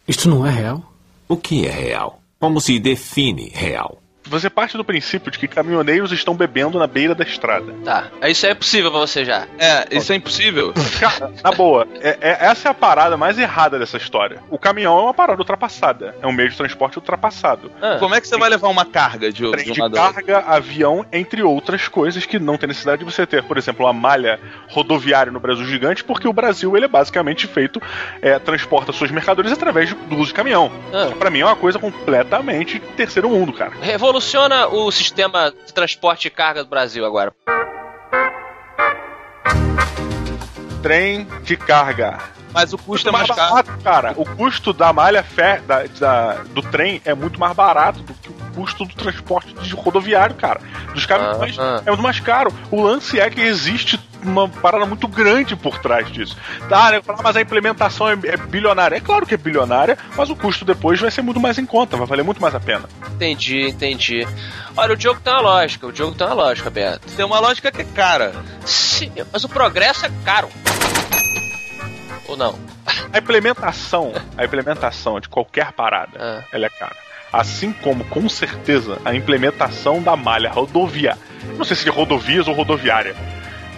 Isto 0.07 0.29
não 0.29 0.47
é 0.47 0.51
real? 0.51 0.83
O 1.31 1.37
que 1.37 1.67
é 1.67 1.71
real? 1.71 2.23
Como 2.39 2.59
se 2.59 2.79
define 2.79 3.51
real? 3.55 4.01
Você 4.29 4.51
parte 4.51 4.77
do 4.77 4.85
princípio 4.85 5.31
de 5.31 5.39
que 5.39 5.49
caminhoneiros 5.49 6.13
estão 6.13 6.35
bebendo 6.35 6.79
na 6.79 6.87
beira 6.87 7.15
da 7.15 7.25
estrada. 7.25 7.73
Tá. 7.85 8.09
Isso 8.29 8.47
é 8.47 8.55
possível 8.55 8.91
pra 8.91 9.01
você 9.01 9.25
já. 9.25 9.47
É, 9.59 9.87
isso 9.97 10.13
é 10.13 10.17
impossível. 10.17 10.73
Cara, 11.01 11.33
na 11.43 11.51
boa, 11.53 11.87
é- 12.01 12.19
é- 12.21 12.39
essa 12.47 12.69
é 12.69 12.71
a 12.71 12.75
parada 12.75 13.17
mais 13.17 13.39
errada 13.39 13.79
dessa 13.79 13.97
história. 13.97 14.41
O 14.51 14.59
caminhão 14.59 14.99
é 14.99 15.03
uma 15.03 15.15
parada 15.15 15.41
ultrapassada. 15.41 16.15
É 16.21 16.27
um 16.27 16.33
meio 16.33 16.49
de 16.51 16.57
transporte 16.57 16.97
ultrapassado. 16.99 17.71
Ah, 17.81 17.97
Como 17.99 18.15
é 18.15 18.21
que 18.21 18.29
você 18.29 18.37
vai 18.37 18.49
levar 18.51 18.69
uma 18.69 18.85
carga 18.85 19.33
de, 19.33 19.49
Trem 19.51 19.73
de 19.73 19.81
carga, 19.91 20.39
avião, 20.47 21.05
entre 21.13 21.43
outras 21.43 21.89
coisas 21.89 22.27
que 22.27 22.39
não 22.39 22.57
tem 22.57 22.69
necessidade 22.69 22.99
de 23.05 23.05
você 23.11 23.27
ter. 23.27 23.43
Por 23.43 23.57
exemplo, 23.59 23.87
uma 23.87 23.93
malha 23.93 24.39
rodoviária 24.69 25.33
no 25.33 25.41
Brasil 25.41 25.65
gigante, 25.65 26.05
porque 26.05 26.29
o 26.29 26.33
Brasil 26.33 26.77
ele 26.77 26.85
é 26.85 26.89
basicamente 26.89 27.47
feito, 27.47 27.81
é, 28.21 28.39
transporta 28.39 28.93
suas 28.93 29.11
mercadorias 29.11 29.53
através 29.53 29.93
do 29.95 30.17
uso 30.17 30.27
de 30.27 30.35
caminhão. 30.35 30.71
Ah. 30.93 31.11
Pra 31.19 31.31
mim 31.31 31.41
é 31.41 31.45
uma 31.45 31.57
coisa 31.57 31.79
completamente 31.79 32.79
terceiro 32.97 33.29
mundo, 33.31 33.53
cara. 33.53 33.73
Revoluciona 34.23 34.67
o 34.67 34.91
sistema 34.91 35.53
de 35.65 35.73
transporte 35.73 36.23
de 36.23 36.31
carga 36.31 36.65
do 36.65 36.69
Brasil 36.69 37.07
agora. 37.07 37.33
Trem 40.83 41.25
de 41.45 41.57
carga. 41.57 42.19
Mas 42.53 42.73
o 42.73 42.79
custo 42.79 43.11
é 43.11 43.13
mais 43.13 43.29
caro. 43.29 43.39
barato, 43.55 43.79
cara. 43.85 44.15
O 44.17 44.25
custo 44.25 44.73
da 44.73 44.93
malha 44.93 45.23
fé, 45.23 45.61
da, 45.65 45.85
da- 45.85 46.35
do 46.49 46.63
trem 46.63 47.01
é 47.05 47.15
muito 47.15 47.39
mais 47.39 47.55
barato 47.55 48.01
do 48.03 48.13
que 48.15 48.29
o 48.29 48.33
custo 48.59 48.85
do 48.85 48.95
transporte 48.95 49.55
de 49.55 49.75
rodoviário, 49.75 50.35
cara. 50.35 50.61
Dos 50.95 51.07
caminhões 51.07 51.59
Ah, 51.59 51.77
ah. 51.79 51.83
é 51.87 51.91
muito 51.91 52.03
mais 52.03 52.21
caro. 52.21 52.53
O 52.71 52.83
lance 52.83 53.19
é 53.21 53.29
que 53.31 53.41
existe 53.41 53.99
uma 54.23 54.49
parada 54.49 54.85
muito 54.85 55.07
grande 55.07 55.55
por 55.55 55.79
trás 55.79 56.11
disso. 56.11 56.37
Tá, 56.69 56.91
né? 56.91 57.01
Mas 57.23 57.37
a 57.37 57.41
implementação 57.41 58.09
é, 58.09 58.13
é 58.25 58.37
bilionária. 58.37 58.97
É 58.97 59.01
claro 59.01 59.25
que 59.25 59.35
é 59.35 59.37
bilionária, 59.37 59.97
mas 60.17 60.29
o 60.29 60.35
custo 60.37 60.65
depois 60.65 60.99
vai 61.01 61.11
ser 61.11 61.23
muito 61.23 61.39
mais 61.39 61.57
em 61.57 61.65
conta, 61.65 61.97
vai 61.97 62.07
valer 62.07 62.25
muito 62.25 62.43
mais 62.43 62.53
a 62.55 62.59
pena. 62.61 62.85
Entendi, 63.15 63.69
entendi. 63.69 64.27
Olha, 64.77 64.95
o 64.95 64.97
Diogo 64.97 65.21
tem 65.21 65.33
uma 65.33 65.43
lógica. 65.43 65.87
O 65.87 65.93
Diogo 65.93 66.17
tem 66.17 66.27
uma 66.27 66.35
lógica, 66.35 66.69
Beto. 66.69 67.07
Tem 67.17 67.25
uma 67.25 67.39
lógica 67.39 67.71
que 67.71 67.83
é 67.83 67.85
cara. 67.85 68.33
Sim, 68.65 69.13
mas 69.33 69.45
o 69.45 69.49
progresso 69.49 70.05
é 70.07 70.11
caro. 70.25 70.49
Ou 72.27 72.37
não? 72.37 72.59
A 73.13 73.19
implementação, 73.19 74.13
a 74.37 74.45
implementação 74.45 75.19
de 75.21 75.29
qualquer 75.29 75.73
parada, 75.73 76.19
Ah. 76.21 76.45
ela 76.53 76.67
é 76.67 76.71
cara. 76.71 76.97
Assim 77.33 77.73
como, 77.73 78.05
com 78.05 78.29
certeza, 78.29 78.99
a 79.05 79.15
implementação 79.15 80.03
da 80.03 80.17
malha 80.17 80.51
rodoviária, 80.51 81.21
não 81.57 81.65
sei 81.65 81.77
se 81.77 81.85
de 81.85 81.91
rodovias 81.91 82.49
ou 82.49 82.55
rodoviária, 82.55 83.15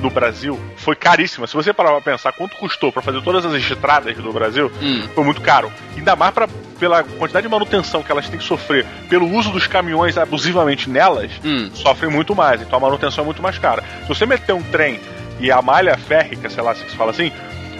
no 0.01 0.09
Brasil, 0.09 0.59
foi 0.77 0.97
caríssima. 0.97 1.47
Se 1.47 1.53
você 1.55 1.75
parar 1.75 1.91
pra 1.91 2.01
pensar 2.13 2.33
quanto 2.33 2.57
custou 2.57 2.91
pra 2.91 3.03
fazer 3.03 3.21
todas 3.23 3.45
as 3.45 3.53
estradas 3.55 4.17
do 4.17 4.33
Brasil, 4.33 4.73
Hum. 4.81 5.07
foi 5.15 5.25
muito 5.25 5.43
caro. 5.43 5.71
Ainda 5.95 6.17
mais 6.17 6.33
pra, 6.33 6.49
pela 6.79 7.03
quantidade 7.03 7.47
de 7.47 7.51
manutenção 7.53 8.03
que 8.03 8.11
elas 8.11 8.27
têm 8.27 8.39
que 8.39 8.45
sofrer 8.45 8.87
pelo 9.11 9.27
uso 9.31 9.51
dos 9.51 9.67
caminhões 9.67 10.17
abusivamente 10.17 10.89
nelas, 10.89 11.31
Hum. 11.45 11.71
sofrem 11.75 12.11
muito 12.11 12.35
mais. 12.35 12.63
Então 12.63 12.79
a 12.79 12.81
manutenção 12.81 13.23
é 13.23 13.25
muito 13.27 13.43
mais 13.43 13.59
cara. 13.59 13.85
Se 14.03 14.09
você 14.09 14.25
meter 14.25 14.55
um 14.55 14.63
trem 14.63 14.99
e 15.39 15.51
a 15.51 15.61
malha 15.61 15.99
férrica, 15.99 16.49
sei 16.49 16.63
lá 16.63 16.75
se 16.75 16.89
se 16.89 16.97
fala 16.97 17.11
assim, 17.11 17.31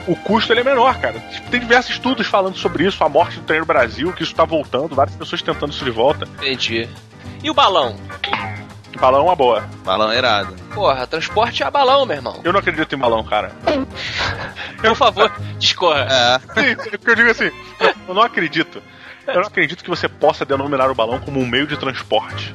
o 0.07 0.17
custo 0.17 0.53
ele 0.53 0.61
é 0.61 0.65
menor, 0.65 0.99
cara. 0.99 1.21
Tem 1.51 1.61
diversos 1.61 1.93
estudos 1.93 2.27
falando 2.27 2.57
sobre 2.57 2.87
isso, 2.87 3.03
a 3.03 3.09
morte 3.09 3.39
do 3.39 3.45
trem 3.45 3.61
no 3.61 3.67
Brasil, 3.67 4.13
que 4.13 4.23
isso 4.23 4.35
tá 4.35 4.45
voltando, 4.45 4.95
várias 4.95 5.17
pessoas 5.17 5.43
tentando 5.43 5.73
isso 5.73 5.85
de 5.85 5.91
volta. 5.91 6.27
Entendi. 6.39 6.89
E 7.43 7.51
o 7.51 7.55
balão? 7.55 7.97
Balão 8.99 9.21
é 9.21 9.23
uma 9.23 9.37
boa. 9.37 9.69
Balão 9.85 10.13
irado. 10.13 10.55
Porra, 10.75 11.07
transporte 11.07 11.63
a 11.63 11.71
balão, 11.71 12.05
meu 12.05 12.17
irmão. 12.17 12.41
Eu 12.45 12.53
não 12.53 12.61
acredito 12.61 12.95
em 12.95 12.99
balão, 12.99 13.25
cara. 13.25 13.53
Por 14.81 14.97
favor, 14.97 15.33
discorra. 15.59 16.07
É. 16.11 16.39
Sim, 16.39 16.99
que 16.99 17.11
eu 17.11 17.17
digo 17.17 17.31
assim, 17.31 17.51
eu 18.09 18.15
não 18.15 18.23
acredito. 18.23 18.83
Eu 19.27 19.41
não 19.41 19.47
acredito 19.47 19.85
que 19.85 19.91
você 19.91 20.09
possa 20.09 20.45
denominar 20.45 20.91
o 20.91 20.95
balão 20.95 21.21
como 21.21 21.41
um 21.41 21.47
meio 21.47 21.67
de 21.67 21.77
transporte. 21.77 22.55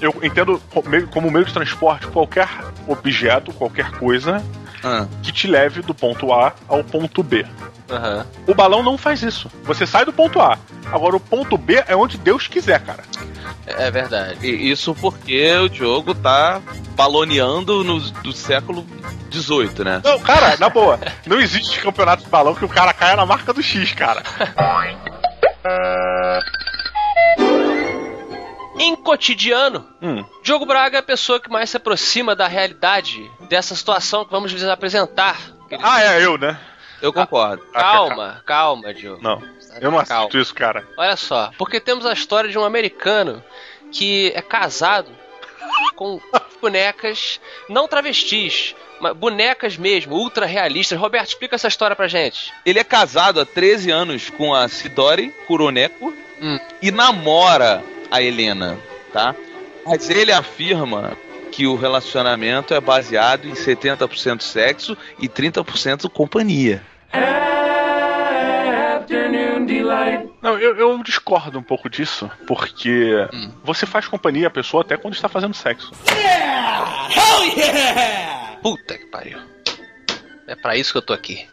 Eu 0.00 0.14
entendo 0.22 0.62
como 1.10 1.30
meio 1.30 1.44
de 1.44 1.52
transporte 1.52 2.06
qualquer 2.06 2.48
objeto, 2.86 3.52
qualquer 3.52 3.90
coisa 3.92 4.42
Ah. 4.82 5.06
que 5.22 5.32
te 5.32 5.46
leve 5.46 5.82
do 5.82 5.94
ponto 5.94 6.32
A 6.32 6.52
ao 6.68 6.84
ponto 6.84 7.22
B. 7.22 7.44
Aham. 7.90 8.26
O 8.46 8.54
balão 8.54 8.82
não 8.82 8.98
faz 8.98 9.22
isso. 9.22 9.50
Você 9.64 9.86
sai 9.86 10.04
do 10.04 10.12
ponto 10.12 10.40
A. 10.40 10.58
Agora 10.92 11.16
o 11.16 11.20
ponto 11.20 11.56
B 11.56 11.82
é 11.86 11.96
onde 11.96 12.18
Deus 12.18 12.46
quiser, 12.46 12.80
cara. 12.80 13.02
É 13.66 13.90
verdade. 13.90 14.46
E 14.46 14.70
isso 14.70 14.94
porque 14.94 15.52
o 15.56 15.68
Diogo 15.68 16.14
tá 16.14 16.60
baloneando 16.94 17.84
no, 17.84 18.00
do 18.00 18.32
século 18.32 18.86
XVIII, 19.32 19.84
né? 19.84 20.00
Não, 20.04 20.18
cara, 20.20 20.56
na 20.58 20.68
boa. 20.68 20.98
Não 21.26 21.40
existe 21.40 21.80
campeonato 21.80 22.24
de 22.24 22.30
balão 22.30 22.54
que 22.54 22.64
o 22.64 22.68
cara 22.68 22.92
caia 22.92 23.16
na 23.16 23.26
marca 23.26 23.52
do 23.52 23.62
X, 23.62 23.92
cara. 23.92 24.22
Em 28.78 28.94
cotidiano, 28.96 29.86
Hum. 30.00 30.24
Diogo 30.42 30.64
Braga 30.66 30.98
é 30.98 31.00
a 31.00 31.02
pessoa 31.02 31.40
que 31.40 31.50
mais 31.50 31.70
se 31.70 31.76
aproxima 31.76 32.34
da 32.36 32.46
realidade 32.46 33.28
dessa 33.48 33.74
situação 33.74 34.24
que 34.24 34.30
vamos 34.30 34.52
lhes 34.52 34.64
apresentar. 34.64 35.36
Ah, 35.82 36.02
é 36.02 36.24
eu, 36.24 36.38
né? 36.38 36.58
Eu 37.02 37.12
concordo. 37.12 37.62
Calma, 37.72 38.42
calma, 38.46 38.92
Diogo. 38.94 39.22
Não, 39.22 39.42
eu 39.80 39.90
não 39.90 39.98
aceito 39.98 40.08
Calma. 40.30 40.40
isso, 40.42 40.54
cara. 40.54 40.86
Olha 40.96 41.16
só, 41.16 41.50
porque 41.58 41.80
temos 41.80 42.04
a 42.06 42.12
história 42.12 42.50
de 42.50 42.58
um 42.58 42.64
americano 42.64 43.42
que 43.92 44.32
é 44.34 44.42
casado 44.42 45.08
com 45.94 46.20
bonecas, 46.60 47.40
não 47.68 47.86
travestis, 47.88 48.74
mas 49.00 49.14
bonecas 49.16 49.76
mesmo, 49.76 50.14
ultra 50.14 50.46
realistas. 50.46 50.98
Roberto, 50.98 51.28
explica 51.28 51.54
essa 51.56 51.68
história 51.68 51.94
pra 51.94 52.08
gente. 52.08 52.52
Ele 52.64 52.78
é 52.78 52.84
casado 52.84 53.40
há 53.40 53.46
13 53.46 53.90
anos 53.90 54.30
com 54.30 54.54
a 54.54 54.68
Sidori 54.68 55.30
Kuroneko 55.46 56.12
Hum. 56.40 56.58
e 56.80 56.90
namora 56.92 57.82
a 58.10 58.22
Helena, 58.22 58.78
tá? 59.12 59.34
Mas 59.86 60.10
ele 60.10 60.32
afirma 60.32 61.16
que 61.50 61.66
o 61.66 61.76
relacionamento 61.76 62.74
é 62.74 62.80
baseado 62.80 63.48
em 63.48 63.52
70% 63.52 64.42
sexo 64.42 64.96
e 65.18 65.28
30% 65.28 66.08
companhia. 66.10 66.82
Não, 70.40 70.58
eu, 70.58 70.76
eu 70.76 71.02
discordo 71.02 71.58
um 71.58 71.62
pouco 71.62 71.90
disso, 71.90 72.30
porque 72.46 73.12
você 73.64 73.86
faz 73.86 74.06
companhia 74.06 74.46
à 74.46 74.50
pessoa 74.50 74.82
até 74.82 74.96
quando 74.96 75.14
está 75.14 75.28
fazendo 75.28 75.54
sexo. 75.54 75.92
Puta 78.62 78.98
que 78.98 79.06
pariu. 79.06 79.38
É 80.46 80.54
pra 80.54 80.76
isso 80.76 80.92
que 80.92 80.98
eu 80.98 81.02
tô 81.02 81.12
aqui. 81.12 81.46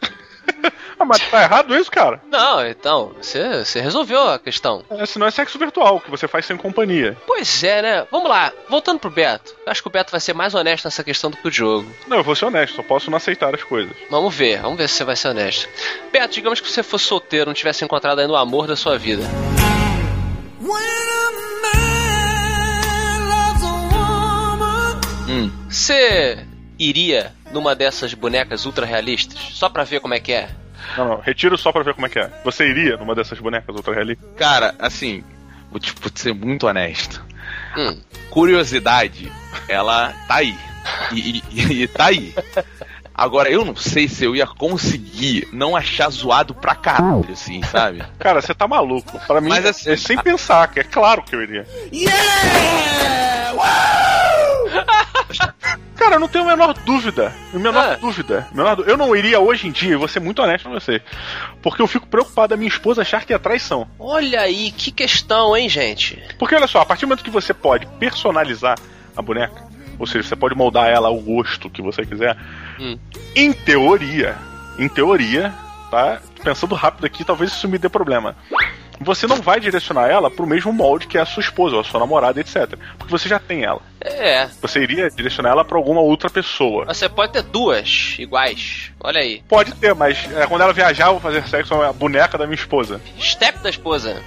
Ah, 0.98 1.04
mas 1.04 1.20
tá 1.30 1.42
errado 1.42 1.76
isso, 1.76 1.90
cara? 1.90 2.20
Não, 2.30 2.66
então, 2.66 3.12
você, 3.20 3.64
você 3.64 3.80
resolveu 3.80 4.30
a 4.30 4.38
questão. 4.38 4.82
Esse 4.98 5.18
não 5.18 5.26
é 5.26 5.30
sexo 5.30 5.58
virtual, 5.58 6.00
que 6.00 6.10
você 6.10 6.26
faz 6.26 6.46
sem 6.46 6.56
companhia. 6.56 7.16
Pois 7.26 7.62
é, 7.62 7.82
né? 7.82 8.06
Vamos 8.10 8.28
lá, 8.30 8.52
voltando 8.68 8.98
pro 8.98 9.10
Beto. 9.10 9.54
Eu 9.66 9.70
acho 9.70 9.82
que 9.82 9.88
o 9.88 9.90
Beto 9.90 10.10
vai 10.10 10.20
ser 10.20 10.32
mais 10.32 10.54
honesto 10.54 10.86
nessa 10.86 11.04
questão 11.04 11.30
do 11.30 11.36
que 11.36 11.46
o 11.46 11.50
Diogo. 11.50 11.90
Não, 12.06 12.16
eu 12.16 12.24
vou 12.24 12.34
ser 12.34 12.46
honesto, 12.46 12.76
só 12.76 12.82
posso 12.82 13.10
não 13.10 13.18
aceitar 13.18 13.54
as 13.54 13.62
coisas. 13.62 13.94
Vamos 14.10 14.34
ver, 14.34 14.60
vamos 14.62 14.78
ver 14.78 14.88
se 14.88 14.94
você 14.94 15.04
vai 15.04 15.16
ser 15.16 15.28
honesto. 15.28 15.68
Beto, 16.10 16.34
digamos 16.34 16.60
que 16.60 16.70
você 16.70 16.82
fosse 16.82 17.04
solteiro, 17.04 17.46
não 17.46 17.54
tivesse 17.54 17.84
encontrado 17.84 18.20
ainda 18.20 18.32
o 18.32 18.36
amor 18.36 18.66
da 18.66 18.76
sua 18.76 18.96
vida. 18.96 19.24
Hum. 25.28 25.50
Você 25.68 26.46
iria 26.78 27.35
numa 27.56 27.74
dessas 27.74 28.12
bonecas 28.12 28.66
ultra 28.66 28.84
realistas? 28.84 29.38
Só 29.52 29.68
pra 29.70 29.82
ver 29.82 30.00
como 30.00 30.12
é 30.14 30.20
que 30.20 30.30
é? 30.32 30.48
Não, 30.96 31.08
não, 31.08 31.20
retiro 31.20 31.56
só 31.56 31.72
pra 31.72 31.82
ver 31.82 31.94
como 31.94 32.06
é 32.06 32.10
que 32.10 32.18
é. 32.18 32.30
Você 32.44 32.68
iria 32.68 32.96
numa 32.98 33.14
dessas 33.14 33.38
bonecas 33.40 33.74
ultra 33.74 33.94
realistas? 33.94 34.28
Cara, 34.36 34.74
assim, 34.78 35.24
vou 35.70 35.80
te 35.80 35.92
vou 36.00 36.10
te 36.10 36.20
ser 36.20 36.34
muito 36.34 36.66
honesto. 36.66 37.24
Hum. 37.76 37.98
Curiosidade, 38.28 39.32
ela 39.68 40.12
tá 40.28 40.36
aí. 40.36 40.54
E, 41.12 41.42
e- 41.50 41.82
e 41.82 41.88
tá 41.88 42.06
aí. 42.06 42.34
Agora, 43.14 43.48
eu 43.50 43.64
não 43.64 43.74
sei 43.74 44.06
se 44.08 44.24
eu 44.24 44.36
ia 44.36 44.46
conseguir 44.46 45.48
não 45.50 45.74
achar 45.74 46.10
zoado 46.10 46.54
pra 46.54 46.74
caralho, 46.74 47.32
assim, 47.32 47.62
sabe? 47.62 48.02
Cara, 48.18 48.42
você 48.42 48.54
tá 48.54 48.68
maluco. 48.68 49.18
Pra 49.26 49.40
mim, 49.40 49.48
Mas 49.48 49.64
assim- 49.64 49.90
é 49.92 49.96
sem 49.96 50.18
pensar, 50.18 50.68
que 50.70 50.80
é 50.80 50.84
claro 50.84 51.22
que 51.22 51.34
eu 51.34 51.42
iria. 51.42 51.66
Cara, 55.96 56.16
eu 56.16 56.20
não 56.20 56.28
tenho 56.28 56.44
a 56.44 56.48
menor 56.48 56.74
dúvida. 56.84 57.32
A 57.54 57.58
menor 57.58 57.92
Ah. 57.92 57.96
dúvida. 57.96 58.46
Menor 58.52 58.84
Eu 58.86 58.96
não 58.96 59.14
iria 59.16 59.40
hoje 59.40 59.66
em 59.66 59.72
dia, 59.72 59.92
eu 59.92 59.98
vou 59.98 60.08
ser 60.08 60.20
muito 60.20 60.42
honesto 60.42 60.64
com 60.68 60.74
você. 60.74 61.00
Porque 61.62 61.80
eu 61.82 61.86
fico 61.86 62.06
preocupado 62.06 62.48
da 62.48 62.56
minha 62.56 62.68
esposa 62.68 63.02
achar 63.02 63.24
que 63.24 63.32
é 63.32 63.38
traição. 63.38 63.88
Olha 63.98 64.40
aí, 64.42 64.70
que 64.72 64.90
questão, 64.90 65.56
hein, 65.56 65.68
gente? 65.68 66.22
Porque 66.38 66.54
olha 66.54 66.66
só, 66.66 66.80
a 66.80 66.86
partir 66.86 67.06
do 67.06 67.08
momento 67.08 67.24
que 67.24 67.30
você 67.30 67.54
pode 67.54 67.86
personalizar 67.98 68.78
a 69.16 69.22
boneca, 69.22 69.64
ou 69.98 70.06
seja, 70.06 70.28
você 70.28 70.36
pode 70.36 70.54
moldar 70.54 70.88
ela 70.88 71.08
ao 71.08 71.16
gosto 71.18 71.70
que 71.70 71.80
você 71.80 72.04
quiser, 72.04 72.36
Hum. 72.78 72.98
em 73.34 73.52
teoria, 73.52 74.36
em 74.78 74.88
teoria, 74.88 75.52
tá? 75.90 76.20
Pensando 76.44 76.74
rápido 76.74 77.06
aqui, 77.06 77.24
talvez 77.24 77.50
isso 77.52 77.66
me 77.66 77.78
dê 77.78 77.88
problema. 77.88 78.36
Você 79.00 79.26
não 79.26 79.36
vai 79.36 79.60
direcionar 79.60 80.08
ela 80.08 80.30
pro 80.30 80.46
mesmo 80.46 80.72
molde 80.72 81.06
que 81.06 81.18
é 81.18 81.20
a 81.20 81.26
sua 81.26 81.40
esposa, 81.42 81.74
ou 81.76 81.80
a 81.80 81.84
sua 81.84 82.00
namorada, 82.00 82.40
etc. 82.40 82.74
Porque 82.98 83.10
você 83.10 83.28
já 83.28 83.38
tem 83.38 83.64
ela. 83.64 83.80
É, 84.00 84.46
Você 84.62 84.80
iria 84.80 85.10
direcionar 85.10 85.50
ela 85.50 85.64
pra 85.64 85.76
alguma 85.76 86.00
outra 86.00 86.30
pessoa. 86.30 86.84
você 86.86 87.08
pode 87.08 87.32
ter 87.32 87.42
duas 87.42 88.14
iguais. 88.18 88.92
Olha 89.00 89.20
aí. 89.20 89.42
Pode 89.48 89.72
ter, 89.74 89.94
mas 89.94 90.28
é, 90.32 90.46
quando 90.46 90.62
ela 90.62 90.72
viajar, 90.72 91.06
eu 91.06 91.12
vou 91.12 91.20
fazer 91.20 91.46
sexo 91.48 91.74
com 91.74 91.82
a 91.82 91.92
boneca 91.92 92.38
da 92.38 92.46
minha 92.46 92.54
esposa. 92.54 93.00
Step 93.20 93.58
da 93.58 93.70
esposa. 93.70 94.22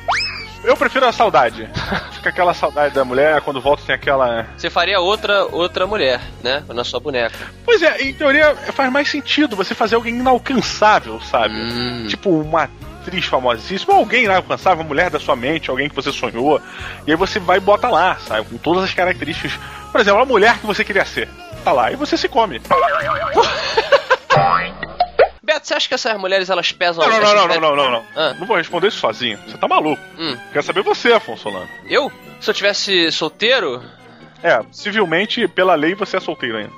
Eu 0.62 0.76
prefiro 0.76 1.06
a 1.06 1.14
saudade. 1.14 1.70
Fica 2.12 2.30
aquela 2.30 2.54
saudade 2.54 2.94
da 2.94 3.06
mulher, 3.06 3.40
quando 3.42 3.62
volta 3.62 3.82
tem 3.86 3.96
aquela. 3.96 4.46
Você 4.58 4.70
faria 4.70 5.00
outra 5.00 5.46
outra 5.46 5.88
mulher, 5.88 6.20
né? 6.44 6.62
Na 6.68 6.84
sua 6.84 7.00
boneca. 7.00 7.38
Pois 7.64 7.82
é, 7.82 8.02
em 8.02 8.14
teoria 8.14 8.54
faz 8.74 8.92
mais 8.92 9.10
sentido 9.10 9.56
você 9.56 9.74
fazer 9.74 9.96
alguém 9.96 10.16
inalcançável, 10.18 11.22
sabe? 11.22 11.56
Hum. 11.56 12.08
Tipo 12.10 12.30
uma 12.42 12.70
atriz 13.02 13.26
famosíssima, 13.26 13.96
alguém 13.96 14.26
inalcançável, 14.26 14.80
uma 14.82 14.88
mulher 14.88 15.10
da 15.10 15.20
sua 15.20 15.36
mente, 15.36 15.70
alguém 15.70 15.90
que 15.90 15.96
você 15.96 16.12
sonhou. 16.12 16.62
E 17.08 17.12
aí 17.12 17.18
você 17.18 17.40
vai 17.40 17.58
e 17.58 17.62
bota 17.62 17.88
lá, 17.90 18.16
sabe? 18.28 18.48
Com 18.50 18.58
todas 18.58 18.84
as 18.84 18.94
características. 18.94 19.54
Por 19.92 20.00
exemplo, 20.02 20.22
a 20.22 20.26
mulher 20.26 20.58
que 20.60 20.66
você 20.66 20.84
queria 20.84 21.06
ser. 21.06 21.28
Tá 21.64 21.72
lá, 21.72 21.92
e 21.92 21.96
você 21.96 22.16
se 22.18 22.28
come. 22.30 22.62
Beto, 25.42 25.68
você 25.68 25.74
acha 25.74 25.88
que 25.88 25.94
essas 25.96 26.18
mulheres 26.20 26.50
elas 26.50 26.72
pesam 26.72 27.04
Não, 27.08 27.20
não, 27.20 27.34
não, 27.36 27.48
não, 27.48 27.60
não, 27.60 27.76
não, 27.76 27.92
não. 27.92 28.04
Ah. 28.16 28.36
Não 28.38 28.46
vou 28.46 28.56
responder 28.58 28.88
isso 28.90 29.00
sozinho. 29.00 29.40
Você 29.48 29.58
tá 29.58 29.68
maluco. 29.68 30.02
Hum. 30.18 30.38
Quero 30.52 30.64
saber 30.64 30.84
você, 30.84 31.12
Afonso 31.12 31.44
Solano. 31.44 31.68
Eu? 31.88 32.12
Se 32.40 32.50
eu 32.50 32.54
tivesse 32.54 33.12
solteiro, 33.12 33.82
É, 34.44 34.62
civilmente, 34.72 35.48
pela 35.48 35.74
lei, 35.76 35.96
você 35.96 36.18
é 36.18 36.20
solteiro 36.20 36.58
ainda. 36.58 36.72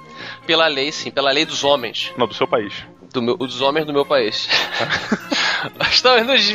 pela 0.48 0.68
lei, 0.68 0.92
sim, 0.92 1.12
pela 1.12 1.32
lei 1.32 1.46
dos 1.46 1.64
homens. 1.66 2.14
Não, 2.18 2.26
do 2.28 2.34
seu 2.34 2.48
país. 2.48 2.74
Do 3.14 3.22
meu, 3.22 3.36
dos 3.36 3.60
homens 3.60 3.86
do 3.86 3.92
meu 3.92 4.06
país. 4.06 4.48
Estamos 5.92 6.28
nos. 6.28 6.52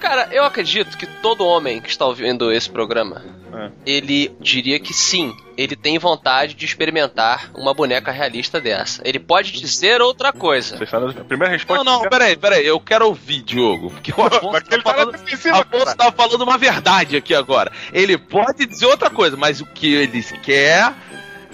Cara, 0.00 0.28
eu 0.30 0.44
acredito 0.44 0.96
que 0.96 1.06
todo 1.06 1.44
homem 1.46 1.80
que 1.80 1.88
está 1.88 2.04
ouvindo 2.06 2.52
esse 2.52 2.70
programa, 2.70 3.24
É. 3.52 3.70
ele 3.84 4.30
diria 4.40 4.78
que 4.78 4.92
sim, 4.94 5.34
ele 5.56 5.74
tem 5.74 5.98
vontade 5.98 6.54
de 6.54 6.64
experimentar 6.64 7.50
uma 7.56 7.72
boneca 7.74 8.12
realista 8.12 8.60
dessa. 8.60 9.00
Ele 9.04 9.18
pode 9.18 9.52
dizer 9.52 10.00
outra 10.02 10.32
coisa. 10.32 10.76
Você 10.76 10.84
está 10.84 11.00
na- 11.00 11.10
A 11.10 11.24
primeira 11.24 11.52
resposta. 11.52 11.82
Não, 11.82 12.02
não, 12.02 12.08
peraí, 12.08 12.36
peraí, 12.36 12.64
eu 12.66 12.78
quero 12.78 13.06
ouvir, 13.06 13.42
Diogo. 13.42 13.90
Porque 13.90 14.12
o 14.16 14.22
Afonso 14.24 14.52
Mas 14.52 14.62
tá 14.64 14.74
ele 14.76 14.82
tá 14.82 14.92
falando, 14.94 15.14
Afonso 15.14 15.84
cara. 15.84 15.96
tá 15.96 16.12
falando 16.12 16.42
uma 16.42 16.58
verdade 16.58 17.16
aqui 17.16 17.34
agora. 17.34 17.72
Ele 17.92 18.16
pode 18.18 18.66
dizer 18.66 18.86
outra 18.86 19.10
coisa, 19.10 19.36
mas 19.36 19.60
o 19.60 19.66
que 19.66 19.92
ele 19.92 20.22
quer. 20.42 20.92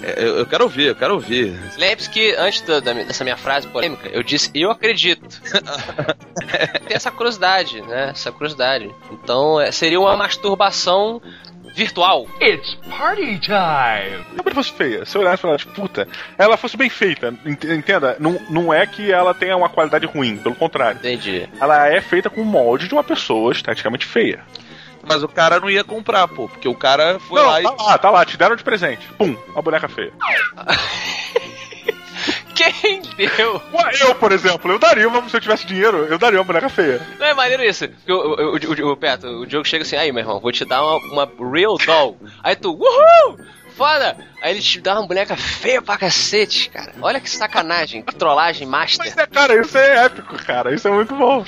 É, 0.03 0.15
Eu, 0.23 0.37
eu 0.39 0.45
quero 0.45 0.63
ouvir, 0.63 0.87
eu 0.87 0.95
quero 0.95 1.13
ouvir. 1.13 1.57
Lembre-se 1.77 2.09
que 2.09 2.35
antes 2.37 2.61
da- 2.61 2.79
da 2.79 2.93
minha- 2.93 3.05
dessa 3.05 3.23
minha 3.23 3.37
frase 3.37 3.67
polêmica, 3.67 4.09
eu 4.09 4.21
disse 4.23 4.51
eu 4.53 4.69
acredito. 4.71 5.41
Tem 6.87 6.95
essa 6.95 7.11
curiosidade, 7.11 7.81
né? 7.81 8.09
Essa 8.11 8.31
curiosidade. 8.31 8.89
Então 9.11 9.59
é, 9.59 9.71
seria 9.71 9.99
uma 9.99 10.15
masturbação 10.15 11.21
virtual. 11.75 12.27
Se 14.35 14.39
ela 14.45 14.53
fosse 14.53 14.71
feia, 14.73 15.05
se 15.05 15.17
eu 15.17 15.21
olhasse 15.21 15.41
pra 15.41 15.49
ela, 15.49 15.57
tipo, 15.57 15.73
puta, 15.73 16.07
ela 16.37 16.55
fosse 16.55 16.77
bem 16.77 16.89
feita, 16.89 17.33
ent- 17.45 17.63
entenda? 17.63 18.15
Não, 18.19 18.39
não 18.49 18.71
é 18.73 18.85
que 18.85 19.11
ela 19.11 19.33
tenha 19.33 19.57
uma 19.57 19.69
qualidade 19.69 20.05
ruim, 20.05 20.37
pelo 20.37 20.53
contrário. 20.53 20.99
Entendi. 20.99 21.49
Ela 21.59 21.87
é 21.89 21.99
feita 21.99 22.29
com 22.29 22.41
o 22.41 22.45
molde 22.45 22.87
de 22.87 22.93
uma 22.93 23.03
pessoa 23.03 23.51
esteticamente 23.51 24.05
feia. 24.05 24.41
Mas 25.03 25.21
o 25.21 25.27
cara 25.27 25.59
não 25.59 25.69
ia 25.69 25.83
comprar, 25.83 26.27
pô, 26.27 26.47
porque 26.47 26.67
o 26.67 26.75
cara 26.75 27.19
foi 27.19 27.41
não, 27.41 27.49
lá 27.49 27.59
e. 27.59 27.63
tá 27.63 27.71
lá, 27.71 27.97
tá 27.97 28.09
lá, 28.09 28.25
te 28.25 28.37
deram 28.37 28.55
de 28.55 28.63
presente. 28.63 29.05
Pum, 29.17 29.35
uma 29.49 29.61
boneca 29.61 29.89
feia. 29.89 30.13
Quem 32.55 33.01
deu? 33.17 33.61
Ué, 33.73 33.91
Eu, 34.01 34.15
por 34.15 34.31
exemplo, 34.31 34.71
eu 34.71 34.79
daria 34.79 35.07
uma, 35.07 35.27
se 35.27 35.35
eu 35.35 35.41
tivesse 35.41 35.65
dinheiro, 35.65 36.05
eu 36.05 36.17
daria 36.17 36.39
uma 36.39 36.45
boneca 36.45 36.69
feia. 36.69 37.01
Não 37.19 37.25
é 37.25 37.33
maneiro 37.33 37.63
isso? 37.63 37.87
Porque 37.87 38.11
o, 38.11 38.15
o, 38.15 38.55
o, 38.55 38.89
o, 38.89 38.91
o 38.91 38.95
Beto, 38.95 39.27
o 39.27 39.45
Diogo 39.45 39.67
chega 39.67 39.83
assim, 39.83 39.95
aí, 39.95 40.11
meu 40.11 40.21
irmão, 40.21 40.39
vou 40.39 40.51
te 40.51 40.63
dar 40.63 40.83
uma, 40.83 41.25
uma 41.25 41.51
real 41.51 41.77
doll. 41.77 42.17
Aí 42.43 42.55
tu, 42.55 42.71
uhul! 42.71 43.39
Foda! 43.75 44.15
Aí 44.41 44.51
ele 44.51 44.61
te 44.61 44.79
dá 44.79 44.93
uma 44.93 45.07
boneca 45.07 45.35
feia 45.35 45.81
pra 45.81 45.97
cacete, 45.97 46.69
cara. 46.69 46.93
Olha 47.01 47.19
que 47.19 47.29
sacanagem, 47.29 48.03
que 48.03 48.15
trollagem 48.15 48.67
master. 48.67 49.05
Mas, 49.05 49.17
é, 49.17 49.25
cara, 49.25 49.59
isso 49.59 49.77
é 49.77 50.05
épico, 50.05 50.35
cara. 50.45 50.73
Isso 50.73 50.87
é 50.87 50.91
muito 50.91 51.15
bom. 51.15 51.43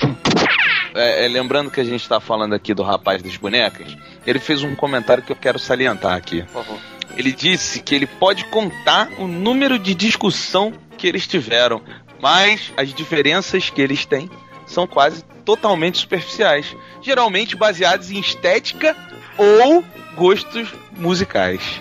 É, 0.96 1.26
é, 1.26 1.28
lembrando 1.28 1.70
que 1.70 1.80
a 1.80 1.84
gente 1.84 2.08
tá 2.08 2.18
falando 2.18 2.54
aqui 2.54 2.72
do 2.72 2.82
rapaz 2.82 3.22
das 3.22 3.36
bonecas, 3.36 3.96
ele 4.26 4.38
fez 4.38 4.62
um 4.62 4.74
comentário 4.74 5.22
que 5.22 5.30
eu 5.30 5.36
quero 5.36 5.58
salientar 5.58 6.14
aqui. 6.14 6.42
Por 6.42 6.64
favor. 6.64 6.78
Ele 7.16 7.32
disse 7.32 7.80
que 7.80 7.94
ele 7.94 8.06
pode 8.06 8.44
contar 8.46 9.08
o 9.18 9.26
número 9.26 9.78
de 9.78 9.94
discussão 9.94 10.72
que 10.96 11.06
eles 11.06 11.26
tiveram, 11.26 11.82
mas 12.20 12.72
as 12.76 12.92
diferenças 12.92 13.70
que 13.70 13.80
eles 13.80 14.06
têm 14.06 14.30
são 14.66 14.86
quase 14.86 15.22
totalmente 15.44 15.98
superficiais, 15.98 16.74
geralmente 17.00 17.54
baseadas 17.54 18.10
em 18.10 18.18
estética 18.18 18.96
ou 19.38 19.84
gostos 20.16 20.68
musicais. 20.96 21.80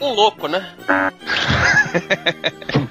Um 0.00 0.14
louco, 0.14 0.48
né? 0.48 0.72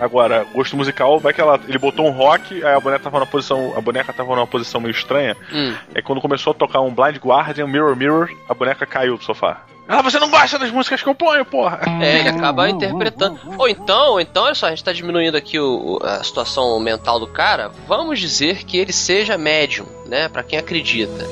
Agora, 0.00 0.46
gosto 0.54 0.76
musical, 0.76 1.18
vai 1.20 1.32
que 1.34 1.40
ela, 1.40 1.60
ele 1.68 1.78
botou 1.78 2.06
um 2.06 2.10
rock, 2.10 2.64
aí 2.64 2.74
a 2.74 2.80
boneca 2.80 3.04
tava 3.04 3.18
numa 3.18 3.26
posição, 3.26 3.74
a 3.76 3.80
boneca 3.80 4.12
tava 4.12 4.34
numa 4.34 4.46
posição 4.46 4.80
meio 4.80 4.92
estranha. 4.92 5.36
Hum. 5.52 5.74
É 5.94 6.00
quando 6.00 6.20
começou 6.20 6.52
a 6.52 6.54
tocar 6.54 6.80
um 6.80 6.92
Blind 6.94 7.16
Guardian, 7.18 7.66
Mirror 7.66 7.94
Mirror, 7.94 8.30
a 8.48 8.54
boneca 8.54 8.86
caiu 8.86 9.16
do 9.18 9.24
sofá. 9.24 9.62
Ah, 9.86 10.02
você 10.02 10.20
não 10.20 10.30
gosta 10.30 10.56
das 10.58 10.70
músicas 10.70 11.02
que 11.02 11.08
eu 11.08 11.14
ponho, 11.16 11.44
porra. 11.44 11.80
É, 12.00 12.20
ele 12.20 12.28
acaba 12.28 12.70
interpretando. 12.70 13.40
Ou 13.58 13.68
então, 13.68 14.12
ou 14.12 14.20
então, 14.20 14.44
olha 14.44 14.54
só, 14.54 14.66
a 14.66 14.70
gente 14.70 14.84
tá 14.84 14.92
diminuindo 14.92 15.36
aqui 15.36 15.58
o, 15.58 15.98
o- 16.00 16.06
a 16.06 16.22
situação 16.22 16.78
mental 16.78 17.18
do 17.18 17.26
cara. 17.26 17.72
Vamos 17.88 18.20
dizer 18.20 18.64
que 18.64 18.78
ele 18.78 18.92
seja 18.92 19.36
médium, 19.36 19.86
né? 20.06 20.28
Pra 20.28 20.44
quem 20.44 20.58
acredita. 20.60 21.26